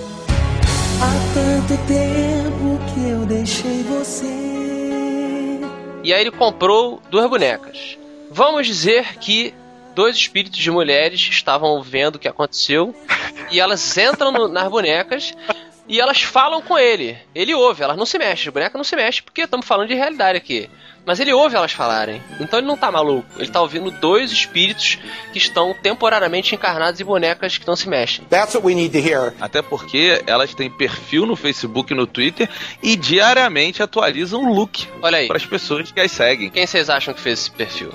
Há 1.01 1.33
tanto 1.33 1.77
tempo 1.87 2.81
que 2.93 3.09
eu 3.09 3.25
deixei 3.27 3.85
você. 3.85 4.27
E 6.03 6.13
aí 6.13 6.21
ele 6.21 6.31
comprou 6.31 7.01
duas 7.11 7.29
bonecas. 7.29 7.98
Vamos 8.39 8.69
dizer 8.69 9.17
que 9.19 9.53
dois 9.97 10.15
espíritos 10.15 10.61
de 10.61 10.71
mulheres 10.71 11.21
estavam 11.29 11.83
vendo 11.83 12.15
o 12.15 12.19
que 12.21 12.29
aconteceu 12.29 12.95
e 13.51 13.59
elas 13.59 13.99
entram 13.99 14.31
no- 14.31 14.47
nas 14.47 14.69
bonecas 14.69 15.35
e 15.89 16.01
elas 16.01 16.23
falam 16.23 16.63
com 16.63 16.79
ele. 16.79 17.19
Ele 17.35 17.53
ouve, 17.53 17.83
elas 17.83 17.97
não 17.97 18.07
se 18.07 18.17
mexem, 18.17 18.49
a 18.49 18.53
boneca 18.53 18.79
não 18.79 18.85
se 18.85 18.95
mexe, 18.95 19.23
porque 19.25 19.41
estamos 19.43 19.67
falando 19.67 19.89
de 19.89 19.95
realidade 19.97 20.39
aqui. 20.39 20.71
Mas 21.05 21.19
ele 21.21 21.33
ouve 21.33 21.57
elas 21.57 21.73
falarem. 21.73 22.23
Então 22.39 22.59
ele 22.59 22.69
não 22.69 22.77
tá 22.77 22.93
maluco. 22.93 23.27
Ele 23.39 23.51
tá 23.51 23.63
ouvindo 23.63 23.91
dois 23.91 24.31
espíritos 24.31 24.99
que 25.33 25.39
estão 25.39 25.75
temporariamente 25.75 26.55
encarnados 26.55 27.01
em 27.01 27.05
bonecas 27.05 27.57
que 27.57 27.67
não 27.67 27.75
se 27.75 27.89
mexem. 27.89 28.25
That's 28.27 28.55
what 28.55 28.65
we 28.67 28.75
need 28.75 28.91
to 29.01 29.05
hear. 29.09 29.33
Até 29.41 29.63
porque 29.63 30.23
elas 30.27 30.55
têm 30.55 30.71
perfil 30.71 31.25
no 31.25 31.35
Facebook 31.35 31.93
e 31.93 31.97
no 31.97 32.07
Twitter 32.07 32.49
e 32.83 32.95
diariamente 32.95 33.83
atualizam 33.83 34.45
o 34.45 34.55
look. 34.55 34.87
Olha 35.01 35.17
aí. 35.19 35.27
Para 35.29 35.39
as 35.39 35.47
pessoas 35.47 35.91
que 35.91 35.99
as 35.99 36.13
seguem. 36.13 36.51
Quem 36.51 36.67
vocês 36.67 36.91
acham 36.91 37.15
que 37.15 37.21
fez 37.23 37.39
esse 37.41 37.51
perfil? 37.53 37.91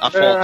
Afonso. 0.00 0.38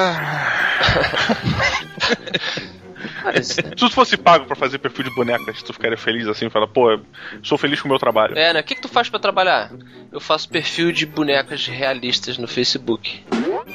Se 3.43 3.63
tu 3.63 3.91
fosse 3.91 4.17
pago 4.17 4.47
pra 4.47 4.57
fazer 4.57 4.79
perfil 4.79 5.05
de 5.05 5.15
bonecas, 5.15 5.63
tu 5.63 5.73
ficaria 5.73 5.97
feliz 5.97 6.27
assim, 6.27 6.51
fala, 6.51 6.67
pô, 6.67 6.99
sou 7.43 7.57
feliz 7.57 7.81
com 7.81 7.89
o 7.89 7.91
meu 7.91 7.99
trabalho. 7.99 8.37
É, 8.37 8.53
né? 8.53 8.61
O 8.61 8.65
que, 8.65 8.75
que 8.75 8.81
tu 8.81 8.89
faz 8.89 9.09
pra 9.09 9.19
trabalhar? 9.19 9.71
Eu 10.11 10.21
faço 10.21 10.49
perfil 10.49 10.93
de 10.93 11.07
bonecas 11.07 11.67
realistas 11.67 12.37
no 12.39 12.49
Facebook. 12.49 13.23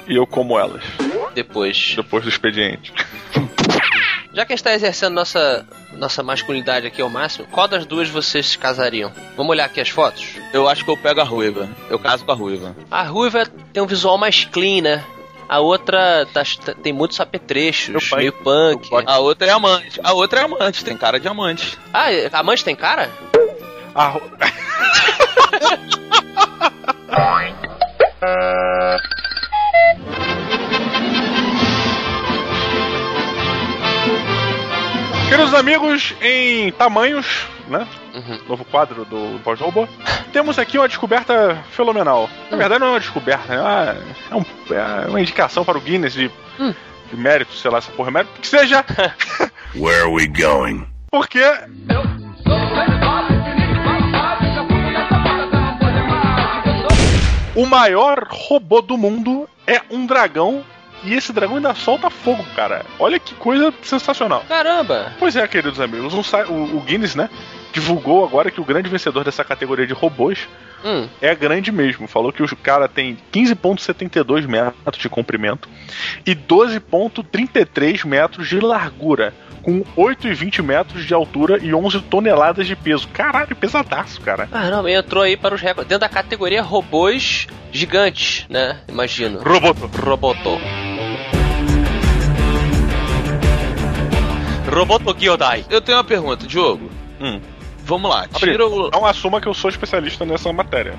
E 0.08 0.16
eu 0.16 0.28
como 0.28 0.60
elas. 0.60 0.84
Depois. 1.34 1.94
Depois 1.96 2.24
do 2.24 2.30
expediente. 2.30 2.94
Já 4.34 4.46
que 4.46 4.54
a 4.54 4.56
gente 4.56 4.64
tá 4.64 4.74
exercendo 4.74 5.14
nossa, 5.14 5.66
nossa 5.94 6.22
masculinidade 6.22 6.86
aqui 6.86 7.02
ao 7.02 7.10
máximo, 7.10 7.48
qual 7.48 7.68
das 7.68 7.86
duas 7.86 8.08
vocês 8.08 8.46
se 8.46 8.58
casariam? 8.58 9.12
Vamos 9.36 9.50
olhar 9.50 9.66
aqui 9.66 9.82
as 9.82 9.90
fotos? 9.90 10.36
Eu 10.54 10.68
acho 10.70 10.86
que 10.86 10.92
eu 10.92 10.98
pego 10.98 11.22
a 11.22 11.24
ruiva. 11.24 11.68
Eu 11.90 11.98
caso 11.98 12.24
com 12.24 12.32
a 12.32 12.36
ruiva. 12.36 12.76
A 12.92 13.02
ruiva 13.04 13.48
tem 13.74 13.82
um 13.82 13.88
visual 13.88 14.18
mais 14.18 14.46
clean, 14.46 14.82
né? 14.82 15.04
A 15.50 15.60
outra 15.60 16.28
tá- 16.34 16.44
tá- 16.66 16.74
tem 16.74 16.92
muitos 16.92 17.20
apetrechos, 17.20 18.12
meio 18.12 18.34
punk. 18.34 18.90
A 19.06 19.20
outra 19.20 19.48
é 19.48 19.52
amante. 19.52 20.00
A 20.04 20.14
outra 20.14 20.42
é 20.42 20.44
amante, 20.44 20.84
tem 20.84 20.98
cara 20.98 21.20
de 21.20 21.28
amante. 21.28 21.78
Ah, 21.94 22.08
a 22.34 22.40
amante 22.40 22.64
tem 22.64 22.76
cara? 22.76 23.10
A 23.96 24.08
ru- 24.10 24.22
Queridos 35.30 35.54
amigos, 35.54 36.14
em 36.22 36.72
tamanhos, 36.74 37.46
né? 37.68 37.86
Novo 38.48 38.64
quadro 38.66 39.06
do 39.06 39.40
Pós-Robô. 39.44 39.88
Temos 40.32 40.58
aqui 40.58 40.78
uma 40.78 40.88
descoberta 40.88 41.58
fenomenal. 41.72 42.30
Na 42.50 42.58
verdade, 42.58 42.80
não 42.80 42.88
é 42.88 42.92
uma 42.92 43.00
descoberta, 43.00 43.54
é 43.54 43.60
uma, 43.60 43.96
é 44.32 44.36
um- 44.36 44.46
é 44.74 45.08
uma 45.10 45.22
indicação 45.22 45.64
para 45.66 45.78
o 45.78 45.82
Guinness 45.82 46.14
de, 46.14 46.32
de 47.12 47.18
mérito, 47.18 47.54
sei 47.54 47.70
lá, 47.70 47.78
essa 47.80 47.92
porra 47.92 48.10
é 48.10 48.14
mérito. 48.14 48.40
Que 48.42 48.48
seja. 48.48 48.84
Where 49.76 50.02
are 50.04 50.12
we 50.12 50.28
going? 50.28 50.88
Porque. 51.12 51.44
O 57.56 57.66
maior 57.66 58.28
robô 58.30 58.82
do 58.82 58.98
mundo 58.98 59.50
é 59.66 59.82
um 59.90 60.06
dragão. 60.06 60.64
E 61.04 61.14
esse 61.14 61.32
dragão 61.32 61.58
ainda 61.58 61.74
solta 61.76 62.10
fogo, 62.10 62.44
cara. 62.56 62.86
Olha 63.00 63.20
que 63.20 63.36
coisa 63.36 63.74
sensacional. 63.82 64.44
Caramba! 64.48 65.14
Pois 65.20 65.36
é, 65.36 65.48
queridos 65.48 65.80
amigos. 65.80 66.14
o, 66.14 66.54
o 66.54 66.82
Guinness, 66.82 67.16
né? 67.16 67.30
Divulgou 67.72 68.26
agora 68.26 68.50
que 68.50 68.60
o 68.60 68.66
grande 68.66 68.90
vencedor 68.90 69.24
dessa 69.24 69.44
categoria 69.44 69.86
de 69.86 69.94
robôs 69.94 70.48
Hum. 70.84 71.08
é 71.22 71.34
grande 71.36 71.72
mesmo. 71.72 72.08
Falou 72.08 72.32
que 72.32 72.44
o 72.44 72.56
cara 72.58 72.88
tem 72.88 73.18
15,72 73.34 74.48
metros 74.48 74.98
de 74.98 75.10
comprimento 75.10 75.68
e 76.26 76.36
12,33 76.36 78.06
metros 78.06 78.48
de 78.48 78.60
largura, 78.60 79.34
com 79.62 79.84
8,20 79.98 80.62
metros 80.64 81.06
de 81.06 81.14
altura 81.14 81.58
e 81.62 81.74
11 81.74 82.02
toneladas 82.04 82.68
de 82.68 82.76
peso. 82.76 83.08
Caralho, 83.10 83.56
pesadaço, 83.56 84.22
cara. 84.22 84.48
Caramba, 84.48 84.92
entrou 84.92 85.24
aí 85.24 85.36
para 85.36 85.56
os 85.56 85.62
recordes. 85.62 85.90
Dentro 85.90 86.08
da 86.08 86.10
categoria 86.10 86.62
robôs 86.62 87.48
gigantes, 87.72 88.46
né? 88.50 88.80
Imagino. 88.88 89.40
Roboto. 89.40 89.88
Roboto. 90.00 90.60
Roboto 94.74 95.16
Gyodai. 95.18 95.66
Eu 95.70 95.82
tenho 95.82 95.98
uma 95.98 96.04
pergunta, 96.04 96.46
Diogo. 96.46 96.90
Hum. 97.20 97.40
Vamos 97.88 98.12
lá, 98.12 98.28
tira 98.28 98.68
o. 98.68 98.90
Não 98.92 99.06
assuma 99.06 99.40
que 99.40 99.48
eu 99.48 99.54
sou 99.54 99.70
especialista 99.70 100.26
nessa 100.26 100.52
matéria. 100.52 100.94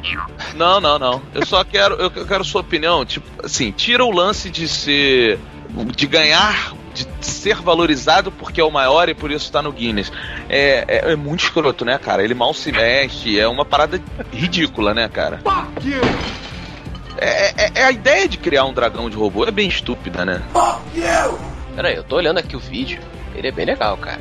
Não, 0.56 0.80
não, 0.80 0.98
não. 0.98 1.22
Eu 1.34 1.44
só 1.44 1.62
quero, 1.62 1.94
eu 1.96 2.10
quero 2.26 2.42
sua 2.44 2.62
opinião. 2.62 3.04
Tipo, 3.04 3.26
assim, 3.44 3.70
tira 3.70 4.02
o 4.04 4.10
lance 4.10 4.48
de 4.48 4.66
ser. 4.66 5.38
de 5.94 6.06
ganhar, 6.06 6.72
de 6.94 7.06
ser 7.20 7.56
valorizado 7.56 8.32
porque 8.32 8.58
é 8.60 8.64
o 8.64 8.70
maior 8.70 9.08
e 9.10 9.14
por 9.14 9.30
isso 9.30 9.52
tá 9.52 9.60
no 9.60 9.70
Guinness. 9.70 10.10
É, 10.48 10.84
é, 10.88 11.12
é 11.12 11.16
muito 11.16 11.44
escroto, 11.44 11.84
né, 11.84 11.98
cara? 11.98 12.24
Ele 12.24 12.32
mal 12.34 12.54
se 12.54 12.72
mexe, 12.72 13.38
é 13.38 13.46
uma 13.46 13.66
parada 13.66 14.00
ridícula, 14.32 14.94
né, 14.94 15.08
cara? 15.08 15.40
É, 17.20 17.64
é- 17.64 17.72
é 17.74 17.84
a 17.84 17.90
ideia 17.92 18.28
de 18.28 18.38
criar 18.38 18.64
um 18.64 18.72
dragão 18.72 19.10
de 19.10 19.16
robô 19.16 19.44
é 19.44 19.50
bem 19.50 19.68
estúpida, 19.68 20.24
né? 20.24 20.42
Pera 21.76 21.88
aí, 21.88 21.96
eu 21.96 22.04
tô 22.04 22.16
olhando 22.16 22.38
aqui 22.38 22.56
o 22.56 22.60
vídeo. 22.60 23.00
Ele 23.34 23.48
é 23.48 23.52
bem 23.52 23.66
legal, 23.66 23.96
cara. 23.98 24.20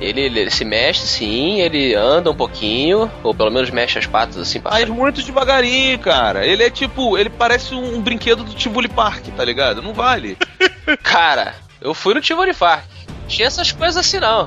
Ele, 0.00 0.20
ele 0.20 0.50
se 0.50 0.64
mexe 0.64 1.06
sim, 1.06 1.60
ele 1.60 1.94
anda 1.94 2.30
um 2.30 2.34
pouquinho, 2.34 3.10
ou 3.22 3.34
pelo 3.34 3.50
menos 3.50 3.68
mexe 3.70 3.98
as 3.98 4.06
patas 4.06 4.36
assim 4.36 4.60
pra 4.60 4.70
Mas 4.70 4.88
muito 4.88 5.22
devagarinho, 5.22 5.98
cara. 5.98 6.46
Ele 6.46 6.62
é 6.62 6.70
tipo, 6.70 7.18
ele 7.18 7.28
parece 7.28 7.74
um, 7.74 7.96
um 7.96 8.00
brinquedo 8.00 8.44
do 8.44 8.54
Tivoli 8.54 8.88
Park, 8.88 9.26
tá 9.36 9.44
ligado? 9.44 9.82
Não 9.82 9.92
vale. 9.92 10.36
Cara, 11.02 11.54
eu 11.80 11.92
fui 11.94 12.14
no 12.14 12.20
Tivoli 12.20 12.54
Park. 12.54 12.84
Tinha 13.26 13.48
essas 13.48 13.72
coisas 13.72 13.96
assim 13.96 14.18
não. 14.20 14.46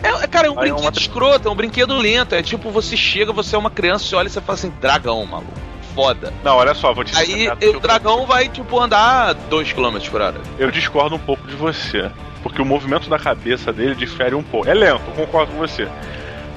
É, 0.00 0.26
cara, 0.28 0.46
é 0.46 0.50
um 0.50 0.58
Aí 0.58 0.68
é 0.68 0.72
brinquedo 0.72 0.94
uma- 0.94 1.00
escroto, 1.00 1.48
é 1.48 1.50
um 1.50 1.56
brinquedo 1.56 1.96
lento. 1.96 2.34
É 2.34 2.42
tipo, 2.42 2.70
você 2.70 2.96
chega, 2.96 3.32
você 3.32 3.56
é 3.56 3.58
uma 3.58 3.70
criança, 3.70 4.04
você 4.04 4.14
olha 4.14 4.28
e 4.28 4.30
você 4.30 4.40
fala 4.40 4.56
assim, 4.58 4.72
dragão, 4.80 5.26
maluco. 5.26 5.52
Foda. 5.98 6.32
Não, 6.44 6.54
olha 6.54 6.74
só, 6.74 6.94
vou 6.94 7.02
te 7.02 7.12
Aí 7.18 7.48
o 7.74 7.80
dragão 7.80 8.24
vai, 8.24 8.48
tipo, 8.48 8.78
andar 8.78 9.34
2 9.34 9.72
km 9.72 9.98
por 10.08 10.20
hora. 10.20 10.40
eu 10.56 10.70
discordo 10.70 11.16
um 11.16 11.18
pouco 11.18 11.44
de 11.48 11.56
você. 11.56 12.08
Porque 12.40 12.62
o 12.62 12.64
movimento 12.64 13.10
da 13.10 13.18
cabeça 13.18 13.72
dele 13.72 13.96
difere 13.96 14.36
um 14.36 14.42
pouco. 14.44 14.68
É 14.68 14.74
lento, 14.74 15.02
concordo 15.16 15.50
com 15.50 15.58
você. 15.58 15.88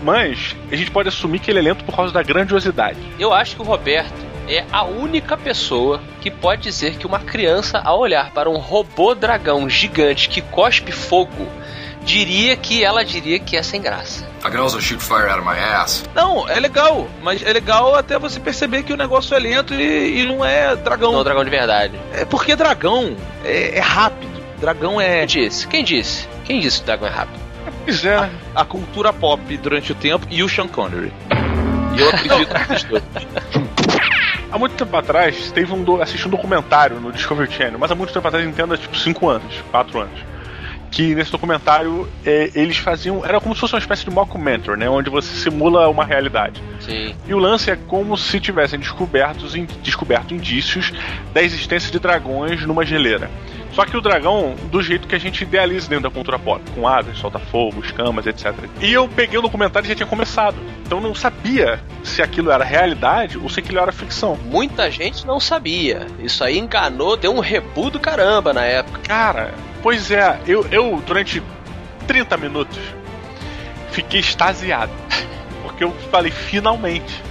Mas 0.04 0.56
a 0.71 0.75
gente 0.75 0.91
pode 0.91 1.10
assumir 1.10 1.39
que 1.39 1.49
ele 1.49 1.58
é 1.58 1.63
lento 1.63 1.84
por 1.84 1.95
causa 1.95 2.13
da 2.13 2.21
grandiosidade. 2.21 2.99
Eu 3.17 3.34
acho 3.34 3.56
que 3.56 3.63
o 3.63 3.65
Roberto 3.65 4.13
é 4.47 4.63
a 4.71 4.84
única 4.84 5.36
pessoa 5.36 5.99
que 6.21 6.30
pode 6.30 6.62
dizer 6.62 6.97
que 6.97 7.08
uma 7.08 7.19
criança, 7.19 7.80
ao 7.80 7.97
olhar 7.97 8.30
para 8.30 8.47
um 8.47 8.58
robô 8.58 9.15
dragão 9.15 9.67
gigante 9.67 10.30
que 10.30 10.41
cospe 10.41 10.91
fogo, 10.91 11.47
diria 12.04 12.56
que 12.56 12.84
ela 12.84 13.04
diria 13.04 13.40
que 13.40 13.56
é 13.56 13.64
sem 13.64 13.82
graça. 13.82 14.26
I 14.46 14.50
can 14.50 14.62
also 14.62 14.80
shoot 14.80 15.02
fire 15.02 15.30
out 15.30 15.40
of 15.40 15.48
my 15.48 15.58
ass. 15.58 16.04
Não, 16.16 16.48
é 16.50 16.60
legal, 16.60 17.08
mas 17.22 17.44
é 17.44 17.54
legal 17.54 17.96
até 17.96 18.18
você 18.18 18.40
perceber 18.40 18.84
que 18.84 18.94
o 18.94 18.98
negócio 18.98 19.36
é 19.36 19.40
lento 19.40 19.74
e, 19.74 20.22
e 20.22 20.26
não 20.26 20.44
é 20.44 20.76
dragão. 20.76 21.12
Não 21.12 21.20
é 21.20 21.22
um 21.22 21.24
dragão 21.24 21.44
de 21.44 21.50
verdade. 21.50 22.00
É 22.14 22.26
porque 22.26 22.56
dragão 22.56 23.16
é, 23.44 23.78
é 23.78 23.82
rápido. 23.82 24.32
Dragão 24.60 25.00
é. 25.00 25.26
Quem 25.26 25.28
disse? 25.28 25.68
Quem 25.68 25.84
disse? 25.84 26.28
Quem 26.46 26.60
disse 26.60 26.78
que 26.78 26.84
o 26.84 26.86
dragão 26.88 27.08
é 27.08 27.12
rápido? 27.12 27.40
Pois 27.86 28.04
é. 28.06 28.30
A 28.56 28.66
cultura 28.66 29.14
pop 29.14 29.58
durante 29.58 29.92
o 29.92 29.96
tempo 29.96 30.26
e 30.30 30.44
o 30.44 30.50
Sean 30.50 30.68
Connery. 30.68 31.14
E 31.96 32.02
eu 32.02 32.10
acredito 32.10 32.54
nesses 32.70 32.84
dois. 32.84 33.04
Há 34.52 34.58
muito 34.58 34.76
tempo 34.76 34.98
atrás, 34.98 35.52
teve 35.52 35.72
um 35.72 35.82
do... 35.82 36.02
assisti 36.02 36.28
um 36.28 36.32
documentário 36.32 37.00
no 37.00 37.12
Discovery 37.12 37.50
Channel, 37.52 37.80
mas 37.80 37.90
há 37.90 37.96
muito 37.96 38.12
tempo 38.12 38.28
atrás, 38.28 38.46
entenda, 38.46 38.78
tipo 38.78 38.98
5 38.98 39.30
anos, 39.30 39.64
4 39.72 40.00
anos. 40.02 40.31
Que 40.91 41.15
nesse 41.15 41.32
documentário 41.32 42.08
é, 42.25 42.51
eles 42.54 42.77
faziam. 42.77 43.25
Era 43.25 43.39
como 43.39 43.56
se 43.56 43.62
fosse 43.62 43.73
uma 43.73 43.80
espécie 43.80 44.04
de 44.04 44.12
mockumentary, 44.12 44.77
né? 44.77 44.89
Onde 44.89 45.10
você 45.10 45.34
simula 45.34 45.88
uma 45.89 46.04
realidade. 46.04 46.62
Sim. 46.82 47.15
E 47.25 47.34
o 47.34 47.39
lance 47.39 47.71
é 47.71 47.77
como 47.77 48.17
se 48.17 48.39
tivessem 48.41 48.77
descobertos, 48.77 49.56
in- 49.56 49.67
descoberto 49.82 50.34
indícios 50.34 50.91
da 51.34 51.41
existência 51.41 51.89
de 51.91 51.97
dragões 51.97 52.65
numa 52.65 52.86
geleira. 52.86 53.32
Só 53.71 53.86
que 53.86 53.95
o 53.95 54.01
dragão, 54.01 54.54
do 54.69 54.82
jeito 54.84 55.08
que 55.08 55.15
a 55.15 55.17
gente 55.17 55.43
idealiza 55.43 55.88
dentro 55.88 56.04
da 56.04 56.10
cultura 56.10 56.38
pop, 56.38 56.62
com 56.75 56.86
asas, 56.86 57.17
solta-fogo, 57.19 57.80
escamas, 57.82 58.27
etc. 58.27 58.54
E 58.82 58.91
eu 58.91 59.08
peguei 59.08 59.39
o 59.39 59.41
documentário 59.41 59.86
e 59.86 59.89
já 59.89 59.95
tinha 59.95 60.06
começado. 60.08 60.58
Então 60.86 60.97
eu 60.97 61.04
não 61.06 61.15
sabia 61.15 61.80
se 62.04 62.21
aquilo 62.21 62.51
era 62.51 62.65
realidade 62.65 63.38
ou 63.38 63.47
se 63.49 63.62
aquilo 63.62 63.80
era 63.80 63.93
ficção. 63.93 64.38
Muita 64.43 64.91
gente 64.91 65.25
não 65.25 65.39
sabia. 65.39 66.06
Isso 66.19 66.43
aí 66.43 66.58
enganou, 66.60 67.15
deu 67.15 67.34
um 67.34 67.39
rebu 67.39 67.89
do 67.89 67.97
caramba 67.97 68.51
na 68.51 68.65
época. 68.65 68.99
Cara, 69.08 69.54
pois 69.82 70.12
é, 70.12 70.39
eu, 70.48 70.65
eu 70.72 71.02
durante 71.06 71.41
30 72.08 72.38
minutos 72.38 72.80
fiquei 73.91 74.20
extasiado. 74.20 74.91
Porque 75.63 75.84
eu 75.84 75.91
falei, 76.10 76.32
finalmente. 76.32 77.22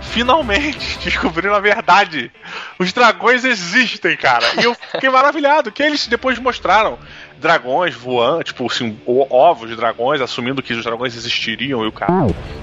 finalmente 0.00 0.98
descobriram 1.02 1.54
a 1.54 1.60
verdade. 1.60 2.30
Os 2.78 2.92
dragões 2.92 3.44
existem, 3.44 4.16
cara. 4.16 4.44
E 4.60 4.64
eu 4.64 4.74
fiquei 4.74 5.10
maravilhado, 5.10 5.72
que 5.72 5.82
eles 5.82 6.06
depois 6.06 6.38
mostraram 6.38 6.98
dragões 7.38 7.94
voando, 7.94 8.42
tipo 8.44 8.66
assim, 8.66 8.98
ovos 9.06 9.68
de 9.68 9.76
dragões, 9.76 10.20
assumindo 10.20 10.62
que 10.62 10.72
os 10.72 10.84
dragões 10.84 11.14
existiriam 11.14 11.84
e 11.84 11.88
o 11.88 11.92
cara 11.92 12.12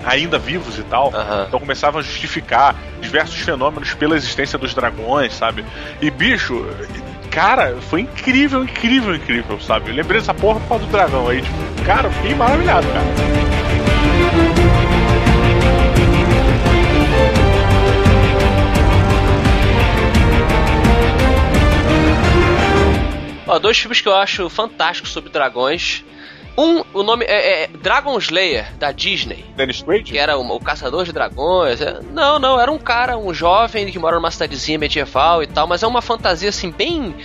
ainda 0.04 0.40
vivos 0.40 0.80
e 0.80 0.84
tal. 0.84 1.12
Então 1.48 1.60
começavam 1.60 2.00
a 2.00 2.04
justificar 2.04 2.76
diversos 3.00 3.40
fenômenos 3.40 3.94
pela 3.94 4.16
existência 4.16 4.58
dos 4.58 4.74
dragões, 4.74 5.34
sabe? 5.34 5.64
E 6.02 6.10
bicho, 6.10 6.66
cara, 7.32 7.78
foi 7.90 8.02
incrível, 8.02 8.64
incrível, 8.64 9.16
incrível, 9.16 9.60
sabe? 9.60 9.90
Eu 9.90 9.96
lembrei 9.96 10.20
dessa 10.20 10.34
porra 10.34 10.60
por 10.60 10.80
do 10.80 10.86
dragão 10.88 11.28
aí, 11.30 11.42
tipo, 11.42 11.84
cara, 11.86 12.08
eu 12.08 12.12
fiquei 12.12 12.36
maravilhado, 12.36 12.86
cara. 12.88 13.06
Ó, 23.48 23.60
dois 23.60 23.78
filmes 23.78 24.00
que 24.00 24.08
eu 24.08 24.16
acho 24.16 24.50
fantásticos 24.50 25.12
sobre 25.12 25.30
dragões. 25.30 26.04
Um, 26.58 26.84
o 26.94 27.02
nome 27.04 27.26
é, 27.26 27.64
é 27.64 27.68
Dragon 27.68 28.18
Slayer, 28.18 28.74
da 28.78 28.92
Disney. 28.92 29.46
Dennis 29.56 29.82
Quaid? 29.82 30.12
Que 30.12 30.18
era 30.18 30.38
o, 30.38 30.56
o 30.56 30.60
caçador 30.60 31.06
de 31.06 31.12
dragões. 31.14 31.80
É- 31.82 32.00
Não, 32.12 32.38
não, 32.40 32.60
era 32.60 32.72
um 32.72 32.78
cara, 32.78 33.18
um 33.18 33.34
jovem 33.34 33.90
que 33.90 33.98
mora 33.98 34.18
numa 34.18 34.30
cidadezinha 34.32 34.78
medieval 34.78 35.42
e 35.42 35.48
tal, 35.48 35.66
mas 35.66 35.82
é 35.82 35.88
uma 35.88 36.02
fantasia 36.02 36.50
assim, 36.50 36.70
bem. 36.70 37.16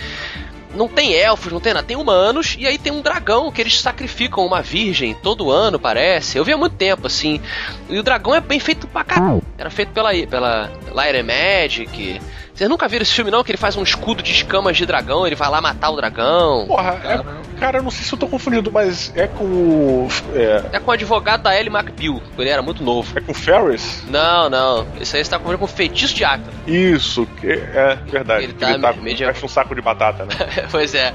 Não 0.75 0.87
tem 0.87 1.13
elfos, 1.13 1.51
não 1.51 1.59
tem 1.59 1.73
nada, 1.73 1.87
tem 1.87 1.97
humanos, 1.97 2.55
e 2.59 2.67
aí 2.67 2.77
tem 2.77 2.91
um 2.93 3.01
dragão 3.01 3.51
que 3.51 3.59
eles 3.61 3.79
sacrificam 3.81 4.45
uma 4.45 4.61
virgem 4.61 5.13
todo 5.15 5.49
ano, 5.49 5.79
parece. 5.79 6.37
Eu 6.37 6.45
vi 6.45 6.53
há 6.53 6.57
muito 6.57 6.75
tempo, 6.75 7.07
assim. 7.07 7.41
E 7.89 7.97
o 7.97 8.03
dragão 8.03 8.35
é 8.35 8.39
bem 8.41 8.59
feito 8.59 8.85
pra 8.87 9.03
caralho. 9.03 9.41
Era 9.57 9.69
feito 9.71 9.89
pela, 9.91 10.11
pela 10.29 10.69
and 11.07 11.23
Magic. 11.23 12.21
Vocês 12.57 12.67
nunca 12.69 12.87
viram 12.87 13.03
esse 13.03 13.13
filme, 13.13 13.29
não? 13.29 13.43
Que 13.43 13.51
ele 13.51 13.57
faz 13.57 13.75
um 13.77 13.83
escudo 13.83 14.23
de 14.23 14.31
escamas 14.31 14.75
de 14.75 14.83
dragão, 14.83 15.27
ele 15.27 15.35
vai 15.35 15.47
lá 15.47 15.61
matar 15.61 15.91
o 15.91 15.95
dragão. 15.95 16.65
Porra, 16.67 16.99
é, 17.03 17.59
cara, 17.59 17.77
eu 17.77 17.83
não 17.83 17.91
sei 17.91 18.03
se 18.03 18.11
eu 18.11 18.17
tô 18.17 18.27
confundindo, 18.27 18.71
mas 18.71 19.11
é 19.15 19.27
com 19.27 19.43
o. 19.45 20.07
É, 20.33 20.63
É 20.73 20.79
com 20.79 20.89
o 20.89 20.93
advogado 20.93 21.43
da 21.43 21.55
Ellie 21.55 21.71
McBeal, 21.71 22.19
quando 22.19 22.39
ele 22.41 22.49
era 22.49 22.63
muito 22.63 22.83
novo. 22.83 23.15
é 23.15 23.21
com 23.21 23.31
o 23.31 23.35
Ferris? 23.35 24.03
Não, 24.09 24.49
não. 24.49 24.87
Isso 24.99 25.15
aí 25.15 25.23
você 25.23 25.29
tá 25.29 25.37
confundindo 25.37 25.59
com 25.59 25.65
o 25.65 25.67
feitiço 25.67 26.15
de 26.15 26.25
Acta. 26.25 26.49
Isso, 26.65 27.27
que 27.39 27.47
é 27.51 27.95
verdade. 28.09 28.45
Ele 28.45 28.53
tá 28.53 28.71
ele 28.71 28.81
tá 28.81 28.89
me- 28.89 28.97
com 28.97 29.03
medio- 29.03 29.27
parece 29.27 29.45
um 29.45 29.49
saco 29.49 29.75
de 29.75 29.81
batata, 29.81 30.25
né? 30.25 30.33
pois 30.71 30.95
é. 30.95 31.13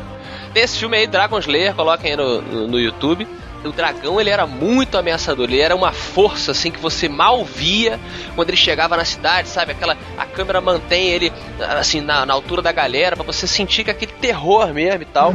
Tem 0.55 0.62
esse 0.62 0.78
filme 0.78 0.96
aí, 0.96 1.07
Dragon 1.09 1.38
Slayer, 1.40 1.74
coloquem 1.74 2.11
aí 2.12 2.16
no, 2.16 2.40
no, 2.40 2.68
no 2.68 2.78
YouTube. 2.78 3.26
O 3.64 3.72
dragão, 3.72 4.20
ele 4.20 4.31
era 4.31 4.46
muito 4.46 4.98
ameaçador. 4.98 5.48
Ele 5.48 5.61
era 5.61 5.75
uma 5.75 5.92
força, 5.92 6.51
assim, 6.51 6.70
que 6.70 6.81
você 6.81 7.09
mal 7.09 7.44
via 7.44 7.98
quando 8.35 8.48
ele 8.48 8.57
chegava 8.57 8.96
na 8.96 9.05
cidade, 9.05 9.48
sabe? 9.48 9.72
Aquela... 9.72 9.96
A 10.16 10.27
câmera 10.27 10.61
mantém 10.61 11.09
ele, 11.09 11.33
assim, 11.79 12.01
na, 12.01 12.27
na 12.27 12.35
altura 12.35 12.62
da 12.62 12.72
galera, 12.72 13.16
pra 13.16 13.25
você 13.25 13.46
sentir 13.46 13.88
é 13.88 13.90
aquele 13.92 14.12
terror 14.12 14.72
mesmo 14.72 15.03
e 15.03 15.07
tal. 15.07 15.33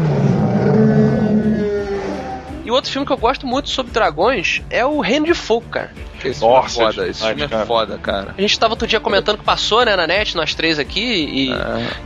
E 2.67 2.71
outro 2.71 2.91
filme 2.91 3.07
que 3.07 3.13
eu 3.13 3.17
gosto 3.17 3.47
muito 3.47 3.69
sobre 3.69 3.93
dragões 3.93 4.61
é 4.69 4.85
o 4.85 4.99
Reino 4.99 5.25
de 5.25 5.33
Fogo, 5.33 5.65
cara. 5.71 5.89
Esse 6.21 6.41
Nossa, 6.41 6.67
filme 6.67 6.89
é 6.89 6.91
foda, 6.91 7.07
esse 7.07 7.25
filme 7.25 7.43
é 7.43 7.47
cara. 7.47 7.65
foda, 7.65 7.97
cara. 7.97 8.35
A 8.37 8.41
gente 8.41 8.59
tava 8.59 8.73
outro 8.73 8.85
dia 8.85 8.99
comentando 8.99 9.37
que 9.37 9.43
passou, 9.45 9.85
né, 9.85 9.95
na 9.95 10.05
net, 10.05 10.35
nós 10.35 10.53
três 10.53 10.77
aqui, 10.77 10.99
e, 10.99 11.49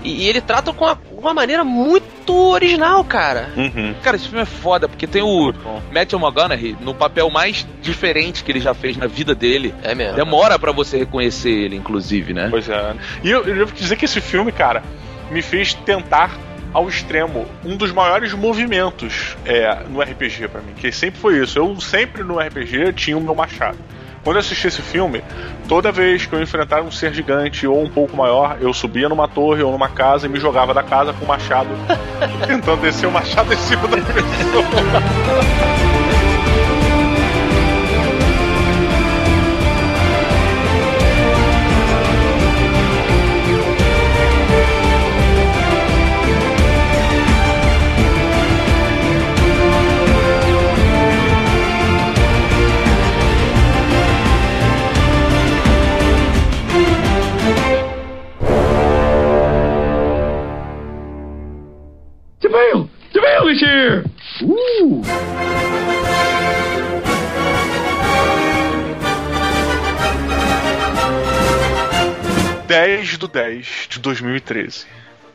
e, 0.04 0.24
e 0.24 0.30
ele 0.30 0.40
trata 0.40 0.72
com 0.72 0.86
uma, 0.86 1.02
uma 1.18 1.34
maneira 1.34 1.64
muito 1.64 2.32
original, 2.32 3.04
cara. 3.04 3.50
Uhum. 3.58 3.96
Cara, 4.04 4.18
esse 4.18 4.28
filme 4.28 4.44
é 4.44 4.46
foda, 4.46 4.88
porque 4.88 5.08
tem 5.08 5.24
o 5.24 5.52
Matthew 5.92 6.20
McConaughey 6.20 6.78
no 6.80 6.94
papel 6.94 7.32
mais 7.32 7.66
diferente 7.82 8.44
que 8.44 8.52
ele 8.52 8.60
já 8.60 8.76
fez 8.76 8.96
na 8.96 9.08
vida 9.08 9.34
dele. 9.34 9.74
É 9.82 9.96
mesmo. 9.96 10.16
Demora 10.16 10.60
pra 10.60 10.72
você 10.72 11.00
reconhecer 11.00 11.50
ele, 11.50 11.76
inclusive, 11.76 12.36
né? 12.36 12.50
Pois 12.52 12.70
é. 12.70 12.94
E 13.24 13.32
eu, 13.32 13.44
eu 13.48 13.56
devo 13.56 13.74
dizer 13.74 13.96
que 13.96 14.06
esse 14.06 14.22
filme, 14.22 14.52
cara, 14.52 14.84
me 15.32 15.42
fez 15.42 15.74
tentar 15.74 16.38
ao 16.74 16.88
extremo 16.88 17.46
um 17.64 17.76
dos 17.76 17.92
maiores 17.92 18.34
movimentos 18.34 19.36
é, 19.46 19.84
no 19.90 20.02
RPG 20.02 20.48
pra 20.48 20.62
mim, 20.62 20.74
que 20.76 20.92
sempre 20.92 21.20
foi 21.20 21.40
isso. 21.40 21.58
Eu 21.58 21.80
sempre 21.80 22.24
no 22.24 22.40
RPG 22.40 22.94
tinha 22.94 23.18
o 23.18 23.22
meu 23.22 23.36
machado. 23.36 23.78
Quando 24.24 24.36
eu 24.36 24.42
assisti 24.42 24.68
esse 24.68 24.82
filme, 24.84 25.24
toda 25.68 25.92
vez 25.92 26.28
que 26.28 26.34
eu 26.34 26.42
enfrentava 26.42 26.84
um 26.84 26.92
ser 26.92 27.12
gigante 27.12 27.66
ou 27.66 27.82
um 27.82 27.90
pouco 27.90 28.16
maior, 28.16 28.58
eu 28.62 28.72
subia 28.72 29.10
numa 29.10 29.28
torre 29.28 29.64
ou 29.64 29.72
numa 29.72 29.90
casa 29.90 30.28
e 30.28 30.30
me 30.30 30.40
jogava 30.40 30.74
da 30.76 30.84
casa 30.84 31.12
com 31.12 31.26
o 31.26 31.28
machado, 31.28 31.70
tentando 32.46 32.82
descer 32.82 33.08
o 33.08 33.12
machado 33.12 33.52
em 33.52 33.58
cima 33.58 33.88
da 33.88 33.98
pessoa. 33.98 35.91
10 73.62 73.88
do 73.88 73.88
10 73.88 73.88
de 73.90 74.00
2013. 74.00 74.86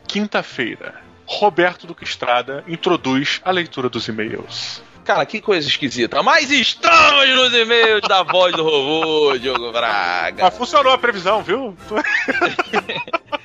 Quinta-feira. 0.07 0.95
Roberto 1.25 1.85
Duque 1.85 2.03
Estrada 2.03 2.63
introduz 2.67 3.41
a 3.43 3.51
leitura 3.51 3.89
dos 3.89 4.07
e-mails. 4.07 4.81
Cara, 5.03 5.25
que 5.25 5.41
coisa 5.41 5.67
esquisita. 5.67 6.21
Mas 6.23 6.51
estamos 6.51 7.29
nos 7.35 7.53
e-mails 7.53 8.01
da 8.07 8.23
voz 8.23 8.53
do 8.53 8.63
robô, 8.63 9.37
Diogo 9.37 9.71
Braga. 9.71 10.43
Mas 10.43 10.57
funcionou 10.57 10.93
a 10.93 10.97
previsão, 10.97 11.41
viu? 11.41 11.75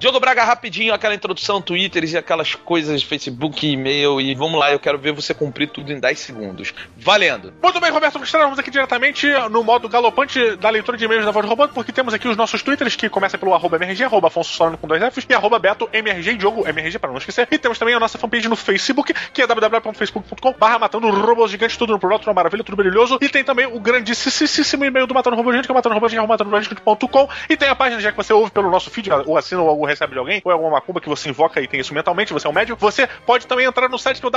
Diogo 0.00 0.18
Braga, 0.18 0.42
rapidinho, 0.44 0.94
aquela 0.94 1.14
introdução, 1.14 1.60
Twitter 1.60 2.02
e 2.04 2.16
aquelas 2.16 2.54
coisas, 2.54 3.02
Facebook, 3.02 3.70
e-mail, 3.70 4.18
e 4.18 4.34
vamos 4.34 4.58
lá, 4.58 4.72
eu 4.72 4.80
quero 4.80 4.98
ver 4.98 5.12
você 5.12 5.34
cumprir 5.34 5.68
tudo 5.68 5.92
em 5.92 6.00
10 6.00 6.18
segundos. 6.18 6.72
Valendo! 6.96 7.52
Muito 7.62 7.78
bem, 7.78 7.90
Roberto 7.90 8.18
Estrada, 8.24 8.46
vamos 8.46 8.58
aqui 8.58 8.70
diretamente 8.70 9.26
no 9.50 9.62
modo 9.62 9.90
galopante 9.90 10.56
da 10.56 10.70
leitura 10.70 10.96
de 10.96 11.04
e-mails 11.04 11.26
da 11.26 11.30
voz 11.30 11.44
do 11.44 11.50
robô, 11.50 11.68
porque 11.68 11.92
temos 11.92 12.14
aqui 12.14 12.26
os 12.26 12.34
nossos 12.34 12.62
twitters, 12.62 12.96
que 12.96 13.10
começa 13.10 13.36
pelo 13.36 13.52
arroba 13.52 13.76
MRG, 13.76 14.04
arroba 14.04 14.28
Afonso 14.28 14.54
Solano 14.54 14.78
com 14.78 14.88
dois 14.88 15.02
Fs, 15.12 15.26
e 15.28 15.34
arroba 15.34 15.58
Beto 15.58 15.86
MRG, 15.92 16.34
Diogo 16.38 16.66
MRG, 16.66 16.98
para 16.98 17.10
não 17.10 17.18
esquecer. 17.18 17.46
E 17.50 17.58
temos 17.58 17.78
também 17.78 17.94
a 17.94 18.00
nossa 18.00 18.16
fanpage 18.16 18.48
no 18.48 18.56
Facebook, 18.56 19.12
que 19.34 19.42
é 19.42 19.46
www.facebook.com 19.46 20.54
barra 20.54 20.78
matando 20.78 21.10
robôs 21.10 21.50
gigantes, 21.50 21.76
tudo 21.76 21.92
no 21.92 21.98
plural, 21.98 22.18
tudo 22.18 22.34
maravilha, 22.34 22.64
tudo 22.64 22.76
brilhoso. 22.76 23.18
E 23.20 23.28
tem 23.28 23.44
também 23.44 23.66
o 23.66 23.78
grandíssimo 23.78 24.82
e-mail 24.82 25.06
do 25.06 25.12
Matando 25.12 25.36
Robô 25.36 25.50
Gigante, 25.50 25.68
que 25.68 25.72
é 25.72 25.74
matando 25.74 25.94
robô 25.94 26.08
gigante.com. 26.08 27.28
E 27.50 27.56
tem 27.58 27.68
a 27.68 27.76
página, 27.76 28.00
já 28.00 28.10
que 28.10 28.16
você 28.16 28.32
ouve 28.32 28.50
pelo 28.50 28.70
nosso 28.70 28.88
feed, 28.88 29.10
ou 29.26 29.36
assina 29.36 29.60
ou 29.60 29.89
recebe 29.90 30.12
de 30.12 30.18
alguém, 30.18 30.40
ou 30.44 30.50
é 30.50 30.54
alguma 30.54 30.72
macumba 30.72 31.00
que 31.00 31.08
você 31.08 31.28
invoca 31.28 31.60
e 31.60 31.68
tem 31.68 31.80
isso 31.80 31.94
mentalmente, 31.94 32.32
você 32.32 32.46
é 32.46 32.50
um 32.50 32.52
médium, 32.52 32.76
você 32.76 33.06
pode 33.26 33.46
também 33.46 33.66
entrar 33.66 33.88
no 33.88 33.98
site 33.98 34.20
que 34.20 34.26
é 34.26 34.28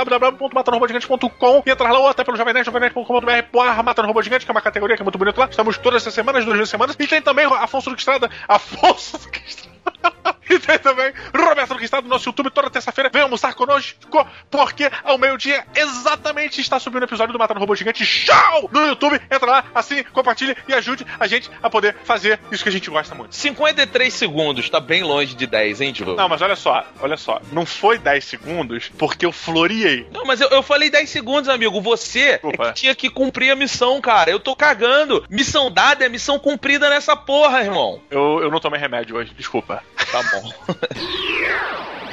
e 1.66 1.70
entrar 1.70 1.90
lá 1.92 1.98
ou 1.98 2.08
até 2.08 2.24
pelo 2.24 2.36
jovemnet, 2.36 2.64
jovemnet.com.br 2.64 3.30
barra 3.52 3.82
Matando 3.82 4.08
que 4.44 4.50
é 4.50 4.52
uma 4.52 4.60
categoria 4.60 4.96
que 4.96 5.02
é 5.02 5.04
muito 5.04 5.18
bonito 5.18 5.38
lá. 5.38 5.46
Estamos 5.46 5.78
todas 5.78 6.06
as 6.06 6.14
semanas, 6.14 6.44
duas 6.44 6.56
vezes 6.56 6.70
semanas. 6.70 6.96
E 6.98 7.06
tem 7.06 7.22
também 7.22 7.46
Afonso 7.46 7.90
Duque 7.90 8.00
Estrada, 8.00 8.30
Afonso 8.48 9.18
Duque 9.18 9.42
Estrada. 9.46 10.36
E 10.54 10.58
tem 10.58 10.78
também 10.78 11.12
Roberto 11.34 11.82
Estrada 11.82 12.06
no 12.06 12.10
nosso 12.10 12.28
YouTube 12.28 12.50
toda 12.50 12.70
terça-feira. 12.70 13.10
Vem 13.12 13.22
almoçar 13.22 13.54
conosco, 13.54 13.98
porque 14.50 14.90
ao 15.02 15.18
meio-dia 15.18 15.64
exatamente 15.74 16.60
está 16.60 16.78
subindo 16.78 17.02
o 17.02 17.06
episódio 17.06 17.32
do 17.32 17.38
Matando 17.38 17.60
Robô 17.60 17.74
Gigante 17.74 18.04
Show 18.04 18.70
no 18.70 18.86
YouTube. 18.86 19.20
Entra 19.30 19.50
lá, 19.50 19.64
assine, 19.74 20.04
compartilhe 20.04 20.56
e 20.68 20.74
ajude 20.74 21.06
a 21.18 21.26
gente 21.26 21.50
a 21.62 21.68
poder 21.68 21.96
fazer 22.04 22.38
isso 22.50 22.62
que 22.62 22.68
a 22.68 22.72
gente 22.72 22.90
gosta 22.90 23.14
muito. 23.14 23.34
53 23.34 24.12
segundos, 24.12 24.68
tá 24.68 24.80
bem 24.80 25.02
longe 25.02 25.34
de 25.34 25.46
10, 25.46 25.80
hein, 25.80 25.92
Diogo? 25.92 26.14
Não, 26.14 26.28
mas 26.28 26.42
olha 26.42 26.56
só, 26.56 26.84
olha 27.00 27.16
só. 27.16 27.40
Não 27.52 27.66
foi 27.66 27.98
10 27.98 28.24
segundos 28.24 28.90
porque 28.98 29.26
eu 29.26 29.32
floreei. 29.32 30.06
Não, 30.12 30.24
mas 30.24 30.40
eu, 30.40 30.48
eu 30.50 30.62
falei 30.62 30.90
10 30.90 31.08
segundos, 31.08 31.48
amigo. 31.48 31.80
Você 31.80 32.20
é 32.20 32.38
que 32.38 32.72
tinha 32.72 32.94
que 32.94 33.10
cumprir 33.10 33.50
a 33.50 33.56
missão, 33.56 34.00
cara. 34.00 34.30
Eu 34.30 34.40
tô 34.40 34.54
cagando. 34.54 35.24
Missão 35.28 35.70
dada 35.70 36.04
é 36.04 36.08
missão 36.08 36.38
cumprida 36.38 36.88
nessa 36.88 37.16
porra, 37.16 37.60
irmão. 37.60 38.00
Eu, 38.10 38.40
eu 38.42 38.50
não 38.50 38.60
tomei 38.60 38.80
remédio 38.80 39.16
hoje, 39.16 39.32
desculpa. 39.34 39.82
Tá 40.10 40.22
bom. 40.22 40.33
awful. 40.34 40.76